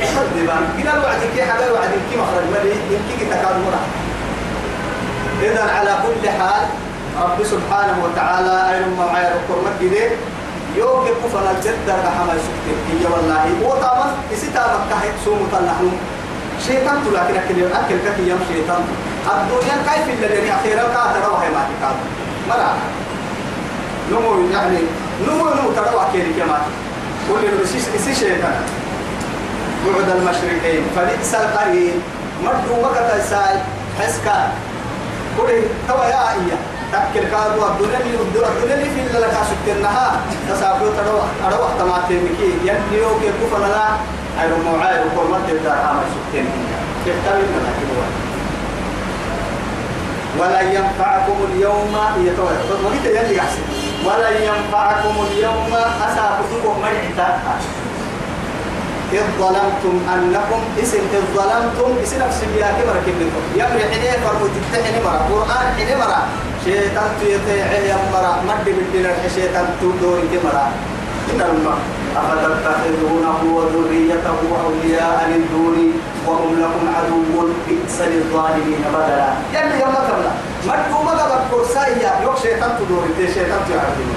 [0.01, 2.45] تكذبان الوعد كي حدا الوعد كي مخرج.
[2.53, 3.81] ملي يمكي تكاد مرة
[5.41, 6.63] إذا على كل حال
[7.21, 10.09] رب سبحانه وتعالى أينما معي ركور مكي
[10.77, 13.45] يوم يكفر الجدة رحمة سكتك هي والله.
[13.65, 15.91] هو طبعا إسيتا مكة سومة نحن
[16.67, 18.81] شيطان لكن أكل أكل كتي يوم شيطان.
[19.29, 21.95] الدنيا كيف الذي أخيرا؟ كاتر وهي ما تكاد.
[22.49, 22.73] مرة
[24.11, 24.77] نمو يعني
[25.27, 26.57] نمو نمو تروى كيري كما
[27.29, 27.63] قول له
[27.95, 28.61] إسي شيطان.
[29.85, 30.83] بعد المشرقين.
[30.95, 32.01] فبئس القرين
[32.43, 33.55] مردو مكة ساي
[33.99, 34.51] حسكا.
[35.37, 35.49] قول
[35.87, 36.72] توا يا إياه.
[36.93, 42.51] تأكل كادوا الدنيا اللي الدنيا اللي في اللي لك سكتناها تسافر تروح أروح تماتين مكي
[42.67, 43.85] ينيو كي كفنا لا
[44.41, 46.45] أيرو موعي وكل مرة تدار عمل سكتين
[47.05, 48.07] تحتوي من هكذا
[50.39, 52.51] ولن ينفعكم اليوم يتوى
[52.85, 53.65] وقت يلي يحسن
[54.05, 55.73] ولن ينفعكم اليوم
[56.07, 57.55] أسافكم من احتاجها
[59.13, 65.03] إذ ظلمتم أنكم اسم إذ ظلمتم اسم نفس بيا كبر كبركم يمر حين فرمو تتحني
[65.05, 65.21] مرة.
[65.29, 66.21] قرآن حين مرة.
[66.65, 70.65] شيطان تيتيع يا مرة مد بالدين شيطان تدور كمرة
[71.31, 71.79] إن الماء
[72.15, 75.87] أفتتخذونه وذريته أولياء من دوني
[76.27, 79.29] وهم لكم عدو بئس للظالمين بدلا.
[79.53, 80.31] يعني يوم تبلا
[80.67, 84.11] مدو ما قبل كرسايا يوك شيطان تدور شيطان تعرفين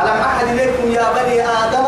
[0.00, 1.86] ألم أحد إليكم يا بني آدم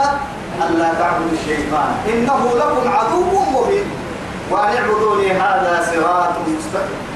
[0.64, 3.21] ألا تعبدوا الشيطان؟ إنه لكم عدو
[3.55, 3.85] مبين.
[4.51, 7.16] وأن اعبدوني هذا صراط مستقيم.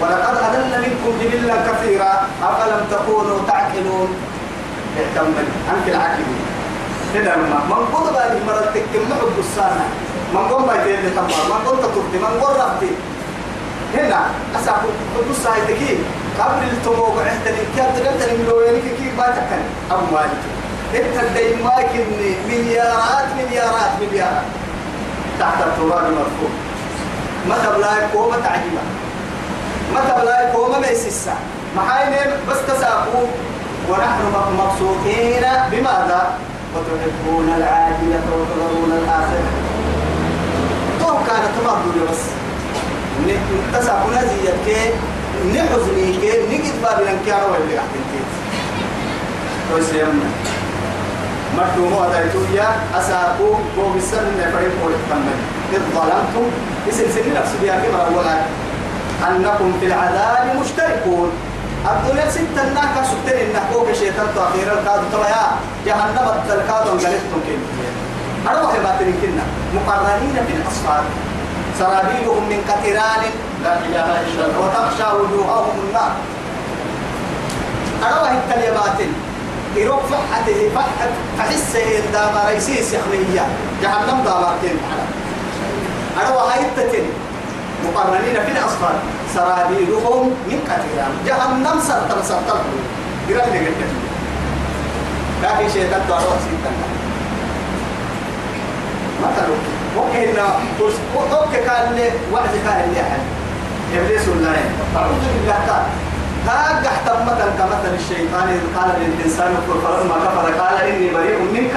[0.00, 4.08] ولقد أضل منكم جبلا كثيرا أفلم تكونوا تعقلون؟
[4.98, 6.40] اهتموا أنك العقلين
[7.14, 9.86] هنا ما من قد بالي مرة تكم محب السنة
[10.34, 12.92] من قد ما يتين تمر من قد تطرد من قد ربتي
[13.94, 14.20] هنا
[14.56, 14.80] أسعب
[15.16, 15.98] قدوس سايتكي
[16.38, 20.58] قبل التموق عهتني كيف تقلتني ملوينك كيف ما تكن أبو مالك
[21.64, 24.48] ما كني مليارات مليارات مليارات.
[25.40, 26.52] تحت التراب مرفوع.
[27.48, 28.82] ما تبلاك وما تعجبه
[29.94, 31.34] متى بلا يكون ما يسسا
[31.76, 32.12] محاين
[32.50, 33.26] بس تساقوا
[33.88, 34.22] ونحن
[34.58, 36.22] مبسوطين بماذا؟
[36.74, 39.50] وتحبون العاجلة وتذرون الآخرة.
[41.00, 41.78] تو كانت تمام
[42.10, 42.22] بس.
[43.74, 44.90] تساقوا نزية كي
[45.54, 48.32] نحزني كي نجد باب الانكار واللي أحد الكيس
[49.74, 50.28] ويسيرنا
[51.56, 55.38] مرتو مو أدايتو يا أساقوا بو بسن نفرين قول التمن
[55.72, 56.46] إذ ظلمتم.
[56.88, 58.34] اسم سنين نفس بها كما أولا
[59.26, 61.30] أنكم في العذاب مشتركون.
[61.90, 65.46] الدنيا ستة ناكا ستين النحوك شيطان تأخير الكاد طبعا
[65.86, 67.60] جهنم الكاد انقلبتم كين
[68.50, 71.02] أروح ما تنكنا مقررين في الأصفار
[71.78, 73.22] سرابيلهم من قطران
[73.64, 74.60] لا إله إلا الله.
[74.60, 76.12] وتخشى وجوههم النار.
[78.02, 78.98] أروح الكلمات
[79.76, 83.46] يروح فحته فحت فحسه دام رئيسيس يخمية
[83.82, 84.78] جهنم دامارتين
[86.20, 87.06] أروح هايتتين
[87.84, 88.94] مقرنين في الأصفار
[89.34, 92.60] سرابيلهم من قطران جهنم سرطر سرطر
[93.28, 93.92] قرأت قلت
[95.42, 96.74] لكن شيطان تروح سيطان
[99.22, 99.48] مثلا
[99.96, 100.46] وكينا
[101.16, 103.20] وكي كان لي وعد كان لي أحد.
[103.94, 104.50] إبليس ولا
[104.96, 105.86] أعوذ بالله تعالى
[106.48, 111.76] هاك احتم مثلا كمثل الشيطان إذ قال للإنسان اكفر فلما كفر قال إني بريء منك.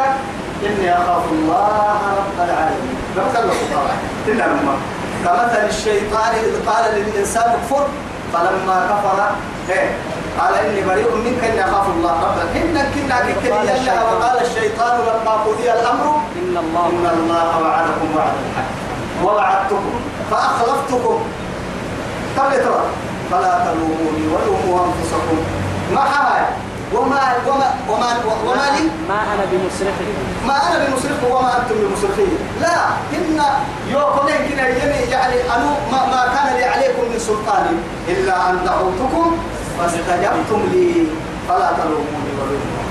[0.65, 2.95] إني أخاف الله رب العالمين.
[3.15, 3.97] بمثل طبعا.
[4.27, 4.75] تنمى
[5.25, 7.87] كمثل الشيطان إذ قال للإنسان اكفر
[8.33, 9.19] فلما كفر
[9.69, 9.89] إيه؟
[10.39, 15.31] قال إني بريء منك إني أخاف الله رب العالمين إنك كنا كنا وقال الشيطان لما
[15.31, 16.05] قضي الأمر
[16.41, 18.71] إن الله إن الله وعدكم وعد الحق.
[19.23, 19.93] ووعدتكم
[20.31, 21.19] فأخلفتكم.
[22.37, 22.83] طب ترى
[23.31, 25.37] فلا تلوموني ولوموا أنفسكم.
[25.93, 26.45] ما حاجة
[26.93, 28.09] وما وما وما
[28.45, 30.09] وما لي؟ ما أنا بمصرخك
[30.47, 32.75] ما أنا بمصرخ وما أنتم بمصرخين لا
[33.13, 33.39] إن
[33.91, 37.65] يوكم كنا يمي يعني أنو ما, ما كان لي عليكم من سلطان
[38.07, 39.37] إلا أن دعوتكم
[39.79, 41.05] فاستجبتم لي.
[41.49, 42.81] فلا تلوموني ولوموا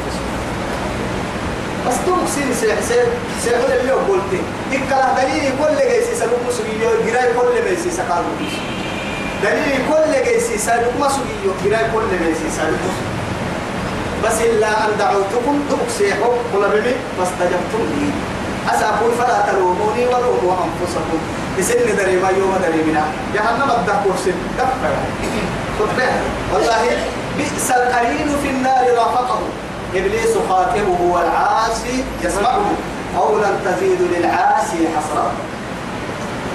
[1.88, 3.04] بس توك سين سيح سيح
[3.44, 4.32] سيح اللي قلت
[4.72, 6.72] إكلا دليل كل جيسي سلوك مسوي
[7.06, 8.32] جراي كل جيسي سكالو
[9.42, 12.94] دليل كل جيسي سلوك مسوي جراي كل جيسي سلوك
[14.24, 18.10] بس إلا أن دعوتكم تقسيحوا قل بمي فاستجبتم لي.
[18.74, 21.18] أسأقول فلا تلوموني ولوموا أنفسكم.
[21.58, 23.04] بسن دريما يوم دريمنا
[23.34, 24.38] جهنم الدكور سن
[26.52, 26.84] والله
[27.38, 29.40] بئس القرين في النار رافقه.
[29.94, 32.70] إبليس خاتمه والعاصي يسمعه.
[33.16, 35.32] أو لن تزيد للعاصي حسرة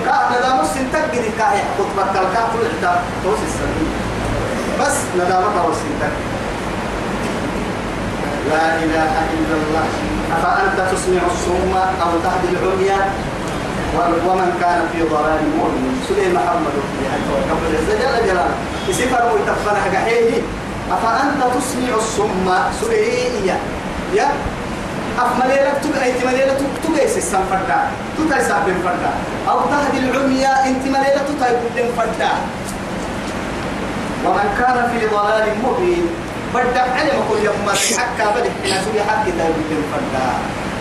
[0.06, 3.90] كان ندامس تجد كاهي خطبة الكاف الإحدى توس السبيل.
[4.82, 6.14] بس ندامة وسنتك.
[8.52, 9.86] لا إله إلا الله.
[10.38, 12.92] أفأنت تسمع الصم أو تهدي العمي.
[14.28, 16.76] ومن كان في ضلال مؤمن سليم محمد
[17.50, 18.56] قبل جل جلاله.
[18.90, 20.42] يسفر ويتفنها قحيه
[20.92, 22.48] أفأنت تسمع الصم
[22.82, 23.58] سليم.
[24.14, 24.30] يا.
[25.16, 27.80] أفمليلة تبقى أنت مليلة تبقى سيسان فردا
[28.18, 29.12] تتاي سابين فردا
[29.50, 30.46] أو تهدي العمي.
[30.46, 32.32] أنت مليلة تتاي بدين فردا
[34.26, 36.06] ومن كان في ضلال مبين.
[36.64, 40.26] بدأ علم كل يوم ما حكى بدك إن سوي حكي تاي بدين فردا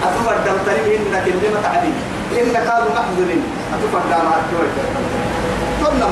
[0.07, 1.95] أتفرد تريب إنك اللي ما تعلم
[2.39, 3.43] إنك قالوا محضرين
[3.75, 4.69] أتفرد ما أتوي
[5.81, 6.03] ثم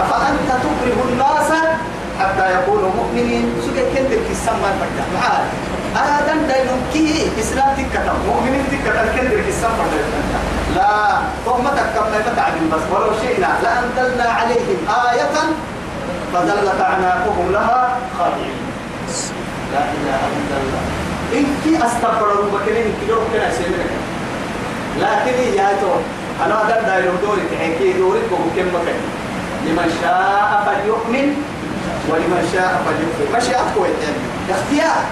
[0.00, 1.50] أفأنت تكره الناس
[2.20, 5.44] حتى يكونوا مؤمنين؟ سوي كنتك السما فردا معاذ
[5.96, 9.72] آدم داينون كي إسلام تكتم مؤمنين تكتم كندر كسام
[10.76, 11.18] لا.
[11.46, 12.82] تهمتك كما يتعلم بس.
[12.92, 14.78] ولو شئنا لأنزلنا عليهم
[15.10, 15.36] آية
[16.32, 18.65] فظلت أعناقهم لها خاضعين.
[19.72, 20.82] لا إله إلا الله.
[21.36, 23.86] إن كي أستغفروا بكرين كيلو كنا سيمنا
[25.00, 25.92] لكن يا تو
[26.44, 29.00] أنا هذا داينون دوري تحكي دوري بكم مكان
[29.66, 31.28] لمن شاء فليؤمن
[32.08, 33.26] ولمن شاء فليكفر.
[33.36, 33.92] مشيئة كويس
[34.50, 35.02] اختيار.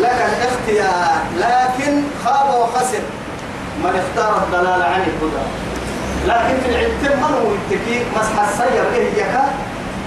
[0.00, 1.16] لك الاختيار.
[1.38, 3.04] لكن خاب وخسر.
[3.84, 5.44] من اختار الضلال عن الهدى.
[6.26, 9.44] لكن في العلم من هو التكي مسح السير به يكا؟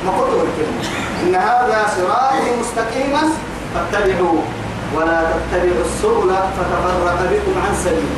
[0.05, 0.81] ما قلت الكلمة
[1.23, 3.23] إن هذا صراطي مستقيما
[3.73, 4.43] فاتبعوه
[4.95, 8.17] ولا تتبعوا السبل فتفرق بكم عن سبيله.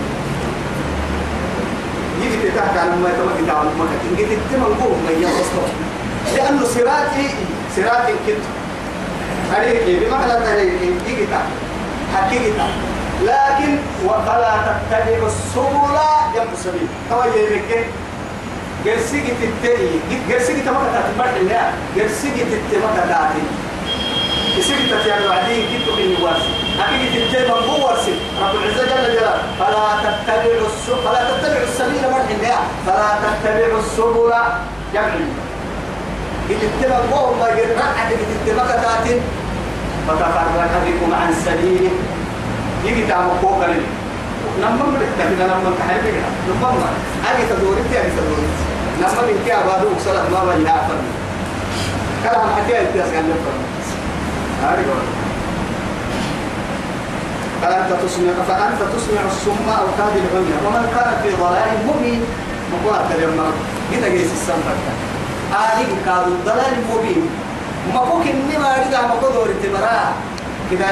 [2.22, 5.68] يجي تحكي عن ما يتوقع عن مكة يجي تتمنقوه من يوصل
[6.36, 7.30] لأنه صراطي
[7.76, 8.46] صراطي كنت.
[9.56, 11.42] طريقي بمعنى طريقي يجتا
[12.16, 12.68] حقيقتا
[13.24, 15.98] لكن وفلا تتبع السبل
[16.36, 16.88] جنب السبيل
[18.86, 20.00] هو يبكي جرسيجي تتري
[20.30, 23.44] جرسيجي تمكة تتبرد لها جرسيجي تتمكة تاتي
[24.58, 26.52] يسيجي تتيار بعدين كنتو كني وارسي.
[26.80, 28.14] حقيقي تتبع من هو وارسي.
[28.42, 29.44] رب العزة جل جلاله.
[29.60, 34.32] فلا تتبع السبل فلا تتبع السبيل مرح لها فلا تتبع السبل
[34.94, 35.14] جمع
[36.50, 39.22] قد اتبع قوم ما قد رعد قد اتبع كتاتين
[40.08, 41.92] فتفرق بكم عن سبيله
[42.86, 43.66] يجي تعمل فوق
[44.46, 46.90] لي لما مرت كنا لما كحرب كنا لما ما
[47.32, 48.48] أجي تدوري تي أجي تدوري
[49.02, 51.04] لما من كي أبادو وصلت ما بني أفهم
[52.24, 53.60] كلام حكي أنت أسكن نفهم
[54.64, 54.84] هذا
[57.62, 62.22] فأنت تسمع فأنت تسمع الصم أو كاد العمي ومن كان في ضلال مبين
[62.74, 63.52] مقوات اليوم
[63.92, 64.76] كده جيس السمر
[65.52, 67.30] آلي كاد الضلال مبين
[67.94, 70.14] ما فوق إني ما أريد أن أقول دور التمرا
[70.72, 70.88] كده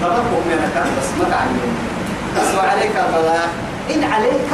[0.00, 0.16] تبقى
[0.48, 1.95] من كان بس ما تعلم
[2.36, 3.48] بس عليك البلاء
[3.94, 4.50] إن عليك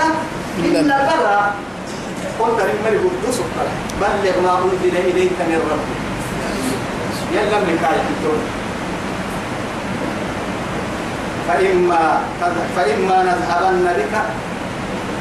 [0.59, 1.55] إلا البلاء.
[2.41, 3.39] قلت للملك قدوس
[4.01, 6.01] بلغ ما أنزل إليك من ربك.
[7.33, 8.07] يلا من كاية
[11.49, 12.21] فإما
[12.77, 14.15] فإما نذهبن بك.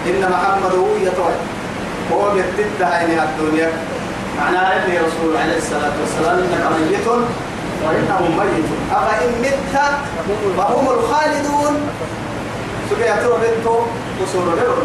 [0.07, 1.37] إن محمد هو يطوي.
[2.13, 3.69] هو بيتد عينها الدنيا.
[4.39, 7.07] معناها اللي رسول عليه الصلاة والسلام إنك ميت
[7.85, 9.75] وإنهم ميت أفإن مت
[10.57, 11.75] فهم الخالدون.
[12.91, 13.75] سبيا ترى بنتو
[14.21, 14.77] وسور له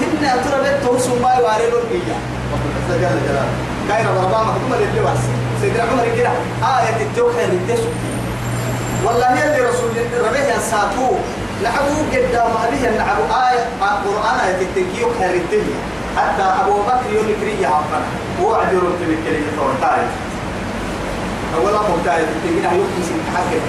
[0.00, 2.20] هن ترى بنتو سما يوارلون إياه
[2.90, 3.52] جل جلاله
[3.88, 5.22] كاين ربما مكتوب اللي بس
[5.60, 6.30] سيدنا عمر كده
[6.78, 7.78] آية التوحيد اللي
[9.04, 9.90] والله يلي رسول
[10.26, 11.08] ربيه ساتو
[11.62, 15.74] لحبو قدام هذه النعب آية قرآن آية التنكيو خيرتني
[16.16, 18.00] حتى أبو بكر يوم كريه عفنا
[18.42, 20.02] وعد يوم كريه تورتاي
[21.56, 23.62] أولا التنكيو نحن يمكن حقك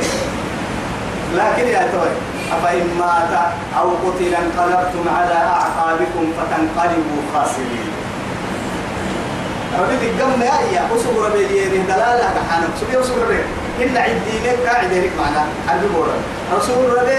[1.36, 3.34] لكن يا توي أفإن مات
[3.80, 7.90] أو قتل انقلبتم على أعقابكم فتنقلبوا خاسرين.
[9.80, 13.40] ربي تقم يا يا أسوق ربي يدي دلالة كحانك سبي أسوق ربي
[13.84, 15.44] إن عدينك قاعد لك معنا.
[15.68, 16.16] حد بورا.
[16.58, 17.12] رسول ربي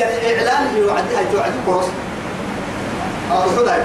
[0.00, 0.66] يعني إعلان
[1.16, 1.86] هاي توعدي كورس
[3.32, 3.82] أو خداي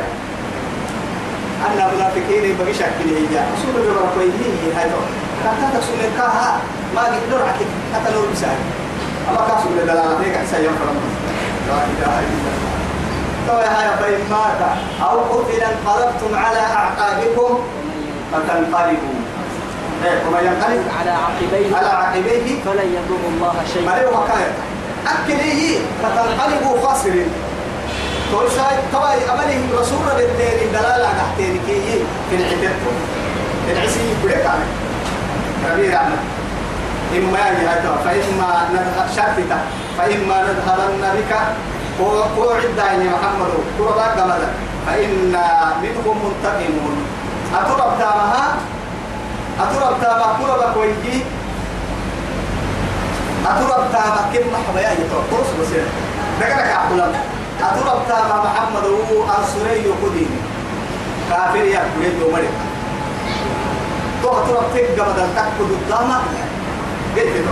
[1.67, 5.01] أنا منافقين بقي شكل هي رسول ربي ربي هي هاي تو.
[5.43, 6.59] كانت تسمع كها
[6.95, 8.57] ما قدر عتك حتى لو بسال
[9.29, 10.97] أما كاسو دلالة هيك سيوم فرم
[11.67, 12.73] لا إله إلا الله
[13.47, 14.61] تو يا هاي فإن مات
[15.01, 17.59] أو قتل انقلبتم على أعقابكم
[18.31, 19.15] فتنقلبوا
[20.27, 24.51] وما ينقلب على عقبيه على عقبيه فلن يضر الله شيئا له مكان
[25.07, 27.27] أكله فتنقلبوا خاسرين
[28.31, 31.81] تقول ساي تبا أبني رسول بالتين دلالة تحتين كي
[32.29, 32.69] في العتبة
[33.71, 34.63] العسي بريك على
[35.71, 36.17] ربي رحمة
[37.17, 38.49] إما يهدى فإما
[39.15, 39.59] شرطة
[39.97, 41.33] فإما نذهبن بك.
[42.01, 44.49] هو عدة يا محمد قربا قمدا
[44.87, 45.35] فإن
[45.83, 46.95] منهم منتقمون.
[47.53, 48.45] أترب تامها
[49.59, 51.17] أترب تاما قربا كويجي
[53.45, 55.85] أترب تاما كم محبا يا يتوى قرص بسير.
[56.39, 57.11] دقنك أحلم
[57.61, 60.39] أترب تاما محمد هو أنصري يقوديني
[61.29, 62.57] كافر يا كريد ومريك
[64.23, 66.17] تو أترب تيجا بدل تكود الداما
[67.15, 67.47] قلت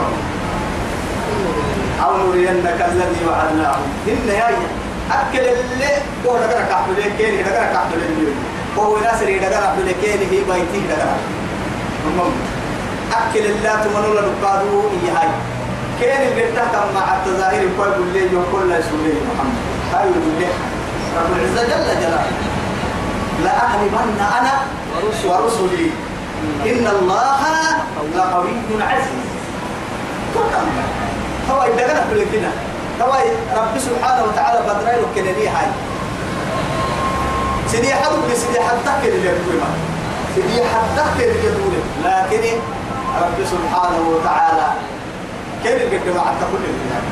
[2.04, 3.78] أو نرينك الذي وعدناه.
[4.08, 4.50] إن يا
[5.12, 5.94] أكل اللي
[6.26, 8.36] هو دقنك أحلم كيني دقنك أحلم
[8.78, 10.82] وهو ناس اللي دقنك أحلم كيني هي بيتي
[12.08, 12.34] المهم
[13.12, 15.30] أكل الله تمنوا لنقادوا إياهاي
[16.02, 19.58] كان اللي تحت مع التظاهر يقول لي يقول لا يسولي محمد.
[19.94, 20.48] هاي يقول لي
[21.18, 22.32] رب العزة جل جلاله.
[23.44, 24.54] لا أغلبن أنا
[25.26, 25.92] ورسلي.
[26.66, 27.42] إن الله
[28.16, 29.31] لقوي عزيز.
[31.52, 32.52] هو يدقنا في الكنا
[33.02, 33.14] هو
[33.58, 35.68] رب سبحانه وتعالى بدرين وكنني هاي.
[37.72, 39.60] سيدي حد سيدي حد تكل اللي يقول
[40.36, 41.74] سيدي حد تكل اللي يقول
[42.04, 42.58] لكن
[43.22, 44.68] رب سبحانه وتعالى
[45.64, 47.04] كيف يقدم على كل البلاد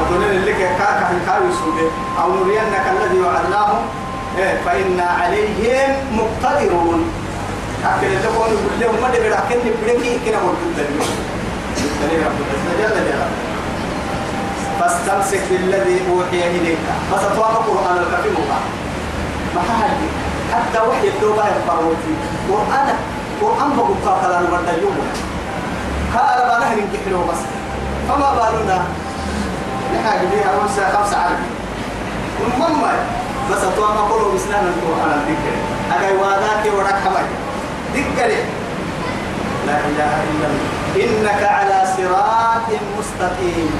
[0.00, 1.88] أقول لك كاكا في كاوي سودة
[2.22, 3.82] أو نرينك الذي وعدناهم.
[4.38, 7.04] إيه فإنا عليهم مقتدرون.
[7.84, 10.86] أكل اللي قول يقول لهم ما دبر أكل نبركي كنا موجود
[12.02, 13.28] دليل رب العزة جل جلاله
[14.80, 16.78] فاستمسك بالذي أوحي إليك
[17.14, 18.34] بس أتوقع القرآن الكريم
[19.54, 19.96] ما حد
[20.52, 22.14] حتى وحي التوبة يقرأوتي
[22.50, 22.88] قرآن
[23.42, 24.96] قرآن بقى كلام ورد يوم
[26.16, 27.38] قال بنا ننجحله بس
[28.08, 28.84] فما بالنا
[29.94, 31.48] نحاج بها ونسى خمسة عربي
[32.46, 32.82] المهم
[33.52, 35.54] بس أتوقع قولوا بسنان القرآن الذكر
[35.96, 37.26] أجي واداك ورك حمد
[37.94, 38.30] ذكر
[39.66, 40.70] لا إله إلا الله.
[41.04, 43.70] إنك على صراط مستقيم.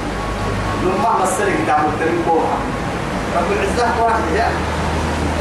[0.83, 2.57] لما مسلك دعوة تريبوها
[3.37, 4.47] رب العزة واحد يا.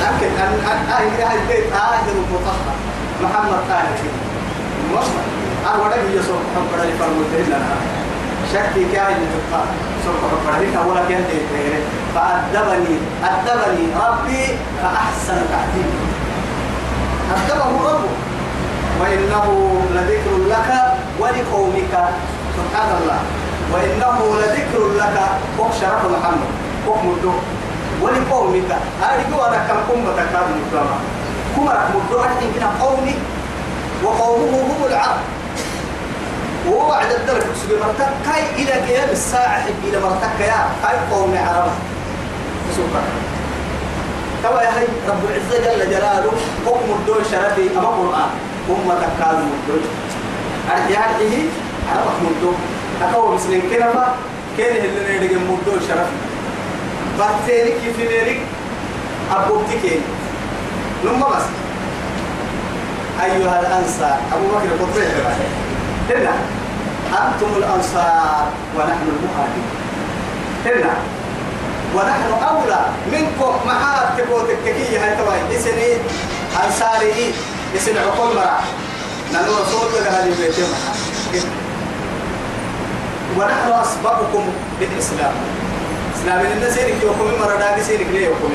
[0.02, 2.74] لكن أن أن أهل البيت آخر مطهر
[3.22, 3.98] محمد طاهر
[4.84, 5.14] المهم
[5.66, 7.74] أنا ولا هي سوق حب لي فرمتين لنا
[8.52, 9.62] شكي كاين الفقه
[10.04, 11.24] سوق حب لي ولا كان
[12.14, 14.44] فأدبني أدبني ربي
[14.82, 16.02] فأحسن تعذيبي
[17.34, 18.12] أدبه ربه.
[19.02, 19.46] وإنه
[19.94, 20.70] لذكر لك
[21.18, 21.94] ولقومك.
[22.56, 23.20] سبحان الله
[23.72, 25.16] وإنه لذكر لك.
[25.58, 26.50] وشرف محمد.
[26.88, 27.34] وحمده
[28.02, 28.70] ولقومك.
[29.02, 30.98] أرجو أنا كم قوم تكاد مكرما
[31.56, 33.14] كم رحم الدعاء إن كان قومي.
[34.04, 35.20] وقومه هم العرب.
[36.66, 38.10] وهو بعد الدرك سبي مرتك.
[38.26, 40.62] كاي إلى قيام الساعة إلى مرتك يا.
[40.82, 41.74] كاي قوم عربة
[42.76, 43.10] سبحان.
[44.42, 46.32] توا يا هي رب العزة جل جلاله.
[46.66, 47.78] حكم الدول شرفي.
[47.78, 48.51] أما قرآن.
[48.68, 49.82] هم تكاد الدول
[50.70, 51.44] أرجع هذه
[51.92, 52.52] عرب مدو
[53.02, 54.14] أكو مسلم كنفا
[54.58, 55.28] كان اللي
[55.88, 56.16] شرفي
[57.18, 58.40] بعدين كيف نيجي
[59.32, 60.00] أبوتي كين
[61.04, 61.42] لما بس.
[63.24, 64.18] أيها الأنصار.
[64.32, 65.08] أبو بكر قطيع
[66.10, 66.34] هنا
[67.08, 68.46] أنتم الأنصار
[68.76, 69.70] ونحن المهاجرون.
[70.66, 70.94] هنا
[71.94, 72.80] ونحن أولى
[73.12, 73.54] منكم.
[73.66, 75.96] معاد تبوتك كي هاي تواي إسني
[76.64, 77.32] أنصاري
[77.76, 78.60] إسن عقول مرا
[79.34, 80.62] نحن رسول الله هذه بيتي
[83.38, 84.44] ونحن أسبقكم
[84.80, 85.34] بالإسلام.
[86.16, 88.50] إسلام الناس يرك يوكم مرا داقي سيرك ليه يوكم؟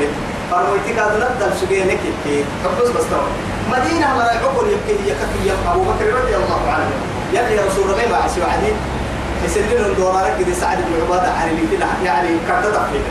[0.52, 3.32] فرميتك هذا ندل سجينك كي حبس بس تواي
[3.72, 6.92] مدينة مرا عقول يبكي هي كفي أبو بكر رضي الله عنه.
[7.34, 8.72] يلي رسول الله ما عسوا عدي
[9.46, 13.04] يسلل الدورارك كده سعد بن عبادة عن اللي يعني كرتة فيه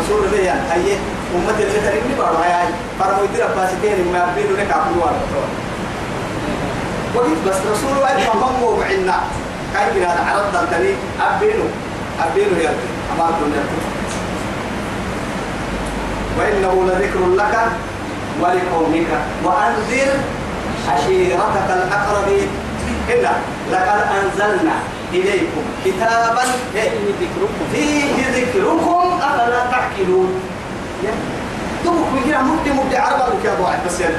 [0.00, 0.92] رسول الله يعني
[1.34, 2.66] أمة اللي تريني بارو هاي
[2.98, 5.16] فرموا يدير باسكين ما بينو لك عبدوا على
[7.14, 9.20] وقت بس رسول الله فهم وبعنا
[9.74, 11.64] كاي بنا عرض دلتني أبينو
[12.24, 12.72] أبينو يا
[13.12, 13.64] أما الدنيا
[16.38, 17.54] وإنه لذكر لك
[18.40, 19.10] ولقومك
[19.44, 20.10] وأنذر
[20.88, 22.48] عشيرتك الأقربين
[23.08, 23.30] إلا
[23.72, 24.72] لقد أنزلنا
[25.12, 30.40] إليكم كتابا فيه ذكركم فيه ذكركم أفلا تعقلون
[31.84, 34.14] تبوك من كده مدي مدي عربا لك يا أبو عبد بس يعني.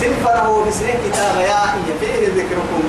[0.00, 2.82] سنفره بسنين كتاب يا إيه فيه ذكركم؟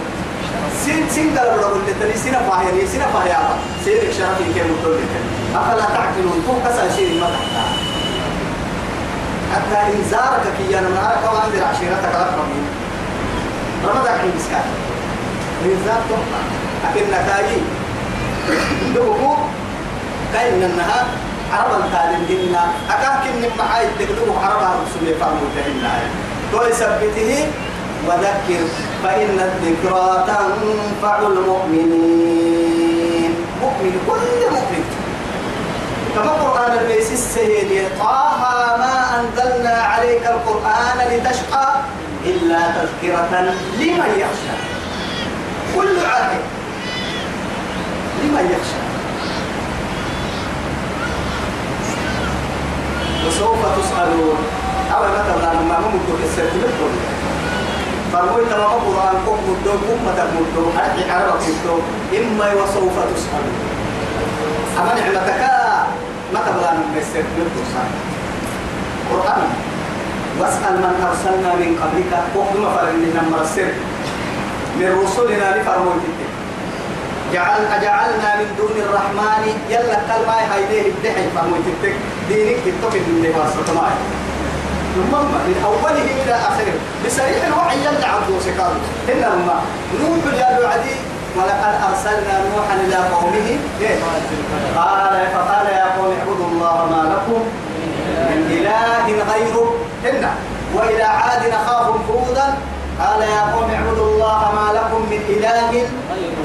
[0.85, 3.37] سن سن قال رب اللي تني سنة فاهية سنة فاهية
[3.85, 4.99] سيرك شرفي كم تقول
[5.55, 7.71] أفلا تعقلون؟ تو كسر شيء ما تحتاج.
[9.53, 12.65] حتى إنذارك كي أنا معك وأنذر عشيرتك الأقربين
[13.85, 14.65] رمضان حين بسكات
[15.65, 16.41] إنذار تحفة
[16.83, 17.61] لكن نتاجي
[18.95, 19.35] دوبو
[20.33, 21.05] كاين النها
[21.53, 25.93] عربا تالين دينا أكاكن معاي تقدموا عربا رسول فامو تهينا.
[26.51, 27.31] تو يثبته
[28.07, 28.61] وذكر
[29.03, 32.69] فإن الذكرى تنفع المؤمنين.
[33.61, 34.83] مؤمن كل مؤمن.
[36.15, 38.41] كما قرآن البيس السهيل طه
[38.77, 41.69] ما أنزلنا عليك القرآن لتشقى
[42.25, 43.33] إلا تذكرة
[43.79, 44.55] لمن يخشى.
[45.75, 46.43] كل عاقل.
[48.23, 48.88] لمن يخشى.
[53.27, 54.37] وسوف تسألون
[54.93, 56.79] أو مثلا لما ممكن السيرتيفيكت
[58.13, 59.73] فرموي تمام القرآن كم مدو
[60.05, 61.75] متى مدو حتى عربك مدو
[62.19, 63.57] إما وسوف تسألون
[64.79, 65.41] أما نعمتك
[66.33, 67.57] ما تبغى من السيرتيفيكت
[69.11, 69.47] قرآن.
[70.39, 72.13] واسأل من أرسلنا من قبلك.
[72.35, 73.69] وقم فرننا مرسل
[74.79, 75.99] من رسلنا لفرموي
[77.33, 81.95] جعل أجعلنا من دون الرحمن يلا كلمة هيديه الدحي فرموي تتك
[82.29, 83.97] دينك تتك من دي واسطة معي
[84.95, 85.11] ثم
[85.47, 86.73] من أوله إلى آخره.
[87.05, 88.71] بصريح الوحي يلا عبدو سكار
[89.09, 89.61] إن ما
[90.01, 90.95] نوح جالوا عدي
[91.37, 93.49] ولقد أرسلنا نوحا إلى قومه؟
[94.77, 97.41] قال فقال يا قوم اعبدوا الله ما لكم
[98.29, 99.75] من إله غيره.
[100.09, 100.29] إن
[100.75, 102.47] وإلى عاد أخاهم هودا.
[102.99, 105.71] قال يا قوم اعبدوا الله ما لكم من إله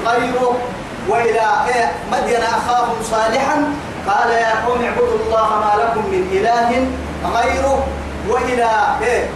[0.07, 0.57] غيره.
[1.09, 3.57] وإلى إيه مدين أخاهم صالحا
[4.09, 6.87] قال يا قوم اعبدوا الله ما لكم من إله
[7.37, 7.87] غيره.
[8.29, 8.71] وإلى
[9.03, 9.29] إيه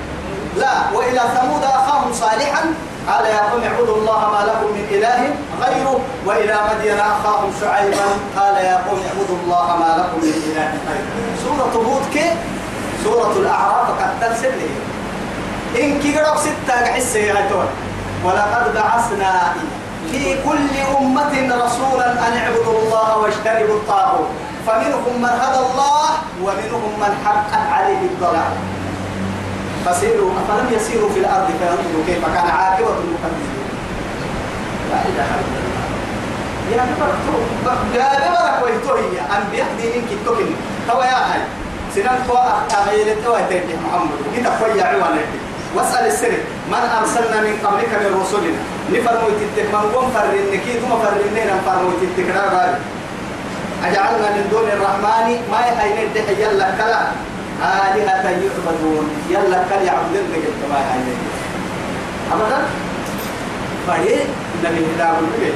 [0.56, 2.62] لا وإلى ثمود أخاهم صالحا
[3.08, 5.20] قال يا قوم اعبدوا الله ما لكم من إله
[5.62, 6.00] غيره.
[6.26, 8.06] وإلى مدين أخاهم شعيبا
[8.36, 11.10] قال يا قوم اعبدوا الله ما لكم من إله غيره.
[11.44, 12.30] سورة هود كي؟
[13.04, 14.52] سورة الأعراف قد تنسل
[15.80, 17.34] إن كي قرأ ستة حسة يا
[18.24, 19.54] ولقد بعثنا
[20.12, 21.34] في كل أمة
[21.64, 24.28] رسولا أن اعبدوا الله واجتنبوا الطاغوت.
[24.66, 26.08] فمنهم من هدى الله
[26.42, 28.52] ومنهم من حق عليه الضلال.
[29.86, 33.68] فسيروا أفلم يسيروا في الأرض؟ فينظروا كيف كان عاقبة المكذبين
[34.90, 35.86] لا إله إلا الله.
[36.72, 37.18] يا نبرك
[37.94, 40.56] يا نبرك ويتوهي أنبياء دينين كتوكين.
[40.88, 41.40] توا يا هاي
[41.94, 42.40] سنان توا
[42.78, 43.38] أغير توا
[43.86, 44.18] محمد.
[44.36, 45.18] كده فيا عوان
[45.76, 46.34] واسأل السر
[46.72, 48.60] من أرسلنا من قبلك من رسلنا؟
[48.92, 52.28] نفرموا تتك من قم فرنك ثم فرننا فرموا تتك
[53.84, 57.02] أجعلنا من دون الرحمن ما يحيي الدحي يلا كلا.
[57.62, 59.06] آلهة يعبدون.
[59.30, 61.14] يلا كلا يعبدون لك ما يحيي
[62.32, 62.58] أبدا؟
[63.86, 64.26] فريق
[64.64, 65.52] نبي الله النبي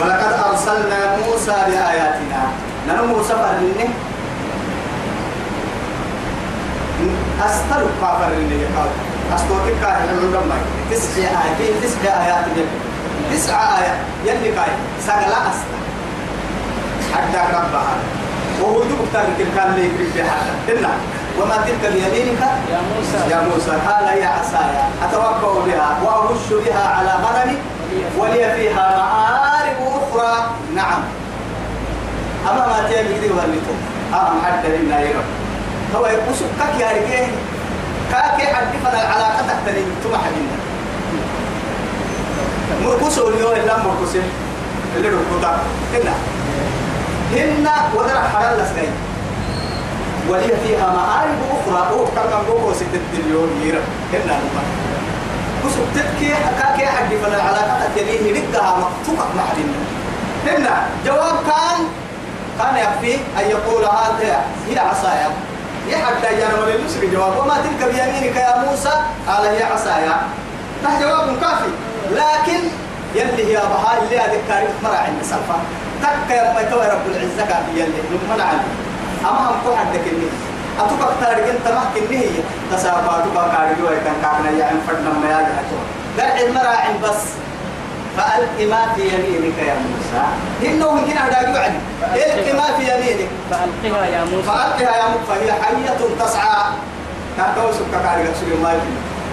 [0.00, 2.42] ولقد أرسلنا موسى بآياتنا.
[2.88, 3.88] نحن موسى فرنه
[7.46, 8.90] أستلق فافرنه يقال.
[9.34, 10.56] أستوكي كاهل عندما
[10.90, 12.44] تسع آيات تسع آيات
[13.32, 13.98] تسع آيات.
[14.26, 14.72] يلي كاي.
[15.06, 15.78] سقلا أستا
[17.14, 17.94] حتى ربها
[18.60, 19.26] وهو دكتور
[19.56, 20.88] كان لي في حاجة إلا.
[21.40, 23.30] وما تلك بيمينك يا موسى.
[23.30, 23.70] يا موسى.
[23.70, 27.56] قال يا عصايا أتوكأ بها وأهش بها على غنمي
[28.18, 30.46] ولي فيها مآرب أخرى.
[30.74, 31.02] نعم.
[32.50, 33.74] أما ما تيجي دي وليتو
[34.10, 35.24] أما حد لنا يرى
[35.96, 37.30] هو يقصد كاك يا رجال
[38.10, 40.56] كاك حد فنا العلاقة تحتني ثم حدنا
[42.84, 44.22] مرقصوا اليوم إلا مرقصين
[44.96, 45.58] اللي ركوتا
[45.94, 46.14] هنا.
[47.32, 48.92] هنا ودرع حلال لسكين
[50.28, 51.90] ولي فيها مآرب أخرى.
[51.90, 53.80] أو كم بوكو ستة مليون يرى
[54.12, 54.62] هنا نما
[55.64, 56.34] كسب تبكي.
[56.58, 59.68] كاكي حد فلا العلاقة تليه ردها مكتوبة معدن
[60.46, 60.86] هنا.
[61.06, 61.78] جواب كان.
[62.58, 65.30] كان يكفي أن يقول هذا هي عصايا.
[65.88, 68.94] يا حتى يجرم للنسك جواب وما تلك بيمينك يا موسى؟
[69.28, 70.16] قال هي عصايا.
[70.84, 71.70] ده جواب كافي.
[72.10, 72.60] لكن
[73.14, 75.58] يلي هي بهاي اللي هذه كاريخ مرة عند سلفا
[76.02, 78.02] تك يا ما يتوى رب العزة كافي يلي.
[78.10, 78.64] نمنا عنه
[79.20, 80.28] أما هم كو حدك إني.
[80.78, 82.30] أتوقع تارك أنت ما كني هي.
[83.52, 85.82] كاري جوا كان كارنا يا عم فدنا ما يا جاتوا
[86.18, 87.22] قال المرا عن بس.
[88.16, 90.24] فألق ما في يمينك يا موسى.
[90.66, 91.78] إنه من هنا هذا يعني
[92.14, 93.28] ألق ما في يمينك.
[93.50, 94.42] فألقها يا موسى.
[94.42, 95.24] فألقها يا موسى.
[95.28, 96.64] فهي حية تسعى.
[97.36, 98.80] كاكو سكا كاري رسول الله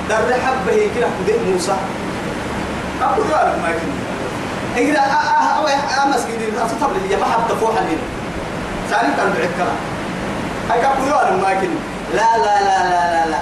[0.10, 1.76] در حبة كده بدي موسى.
[3.02, 3.92] أقول له ما يكفي.
[4.78, 5.02] إذا
[6.04, 8.06] أمس كده أتطبل اللي ما حد فوحة لنا
[8.90, 9.78] ثاني كان بعد كلام
[10.70, 11.70] هاي كابو أنا ما يكن
[12.14, 13.40] لا لا لا لا لا لا.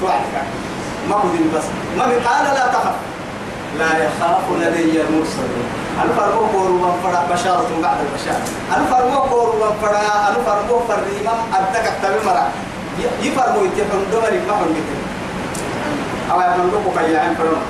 [0.00, 0.34] توعدك
[1.10, 1.64] ما كنت بس.
[1.98, 2.94] ما من قال لا تخف.
[3.78, 5.66] لا يخاف لدي المرسلون
[6.04, 8.46] الفرمو كورو من فرع بشارة بعد البشارة.
[8.76, 12.46] الفرمو كورو من فرع الفرمو فريما أدك أكتب مرة
[13.22, 15.04] يفرمو يتفهم دمري ما هم يتفهم
[16.30, 17.62] أو يفرمو كي يعين فرمو.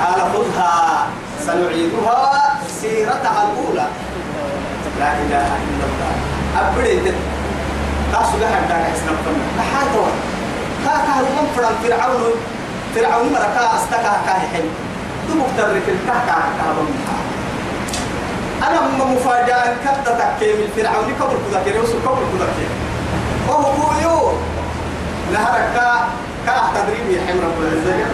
[0.00, 1.06] قال خذها.
[1.46, 3.86] سنعيدها سيرتها الأولى.
[5.00, 6.14] لا إله إلا الله.
[6.60, 7.14] أبريت
[8.12, 10.10] تاسو جهر دار إسلام فن نحاتوا
[10.84, 12.34] كا كا هم فرن فرعون
[12.94, 14.34] فرعون مركا استكا كا
[15.26, 16.68] حين دمك ترك الكا كا كا
[18.68, 21.14] أنا هم مفاجأة كبت تكيم الفرعون
[21.66, 22.74] كده وسو قبل كذا كده
[23.48, 24.32] وهو بويو
[25.32, 26.08] نهرك كا
[26.46, 28.06] كا تدريب يحمر رب العزة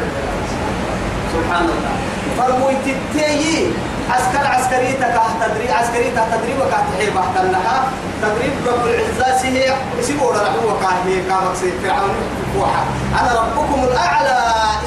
[1.33, 1.93] سبحان الله.
[2.39, 3.73] فرمويت التيي
[4.11, 7.83] عسكر عسكري تكاه تدريب عسكري تكاه تدريب وكاه تحيب أحتنها
[8.23, 12.15] تدريب رب العزة سيه يسيبوا رحمه وكاه هي كامك سي فرعون.
[12.55, 12.85] فوحة.
[13.21, 14.39] أنا ربكم الأعلى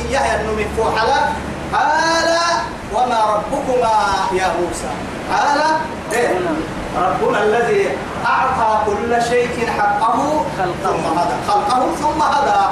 [0.10, 1.30] إياه من فوحة.
[1.74, 2.30] قال
[2.94, 3.96] وما ربكما
[4.34, 4.92] يا موسى؟
[5.32, 5.60] قال
[6.14, 6.40] إيه
[6.98, 7.90] ربنا الذي
[8.26, 10.46] أعطى كل شيء حقه
[10.84, 12.66] ثم هدى خلقه ثم هدى.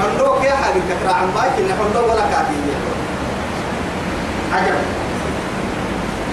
[0.00, 2.60] من دوك يا حبيبي كتر عن باك إن حندو ولا كاتي
[4.54, 4.78] عجب.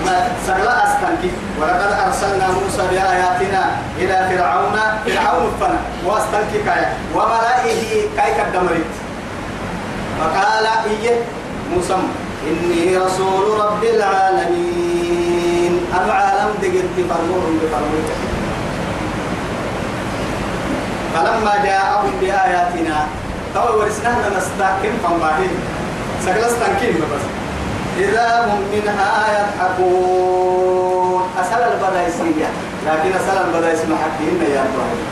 [0.05, 1.31] ما سغلا أستنكي.
[1.61, 6.93] ولقد أرسلنا موسى بآياتنا إلى فرعون فرعون فنا وأستنكي كايا.
[7.15, 8.93] وملائه كاي كدمرت
[10.19, 11.15] فقال إيه؟
[11.75, 11.95] موسى
[12.47, 15.73] إني رسول رب العالمين.
[15.93, 18.05] أنا عالم دقلت فرمور بفرمور
[21.13, 22.97] فلما جاءهم بآياتنا
[23.53, 25.53] تو ورسناها نستحكم فمباهين
[26.25, 27.23] سقل استنكين بس.
[27.97, 31.21] إذا هم منها يضحكون.
[31.41, 32.49] أسأل البدايسية
[32.85, 35.05] لكن أسأل البدايس محكين يا إبراهيم.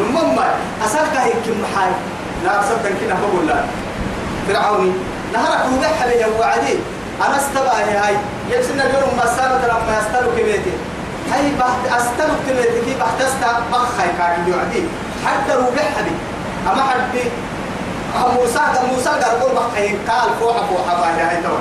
[0.00, 0.38] نمم
[0.84, 1.92] أسألك هيك محاي.
[2.44, 3.58] لا أصدق كنا بقول لا
[4.48, 4.92] فرعوني.
[5.32, 6.74] نهرك وضح لي وعدي.
[7.26, 8.16] أنا استباهي هاي.
[8.50, 10.74] يبسنا اليوم ما سابت لما يستلوا كبيتي.
[11.32, 14.82] هاي بحت أستلوا كبيتي كي بحت أستا بخاي كاكي يعدي
[15.26, 16.12] حتى روبح بي.
[16.66, 16.98] أما حد
[18.36, 18.60] موسى
[18.92, 21.58] موسى قال بحكي قال فوحة فوحة باهي هاي توي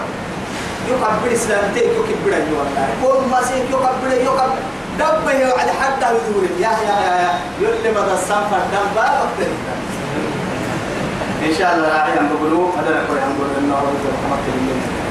[0.87, 4.49] يكبر إسلام تيك يكبر أيوة الله كل ما سيك يكبر يكبر
[4.99, 5.29] دب
[5.59, 9.49] على حتى يدور يا يا يا يقول مدى السنفر دم بابك
[11.45, 15.06] إن شاء الله راعي عم بقولوا هذا نقول عم بقول إنه رحمة الله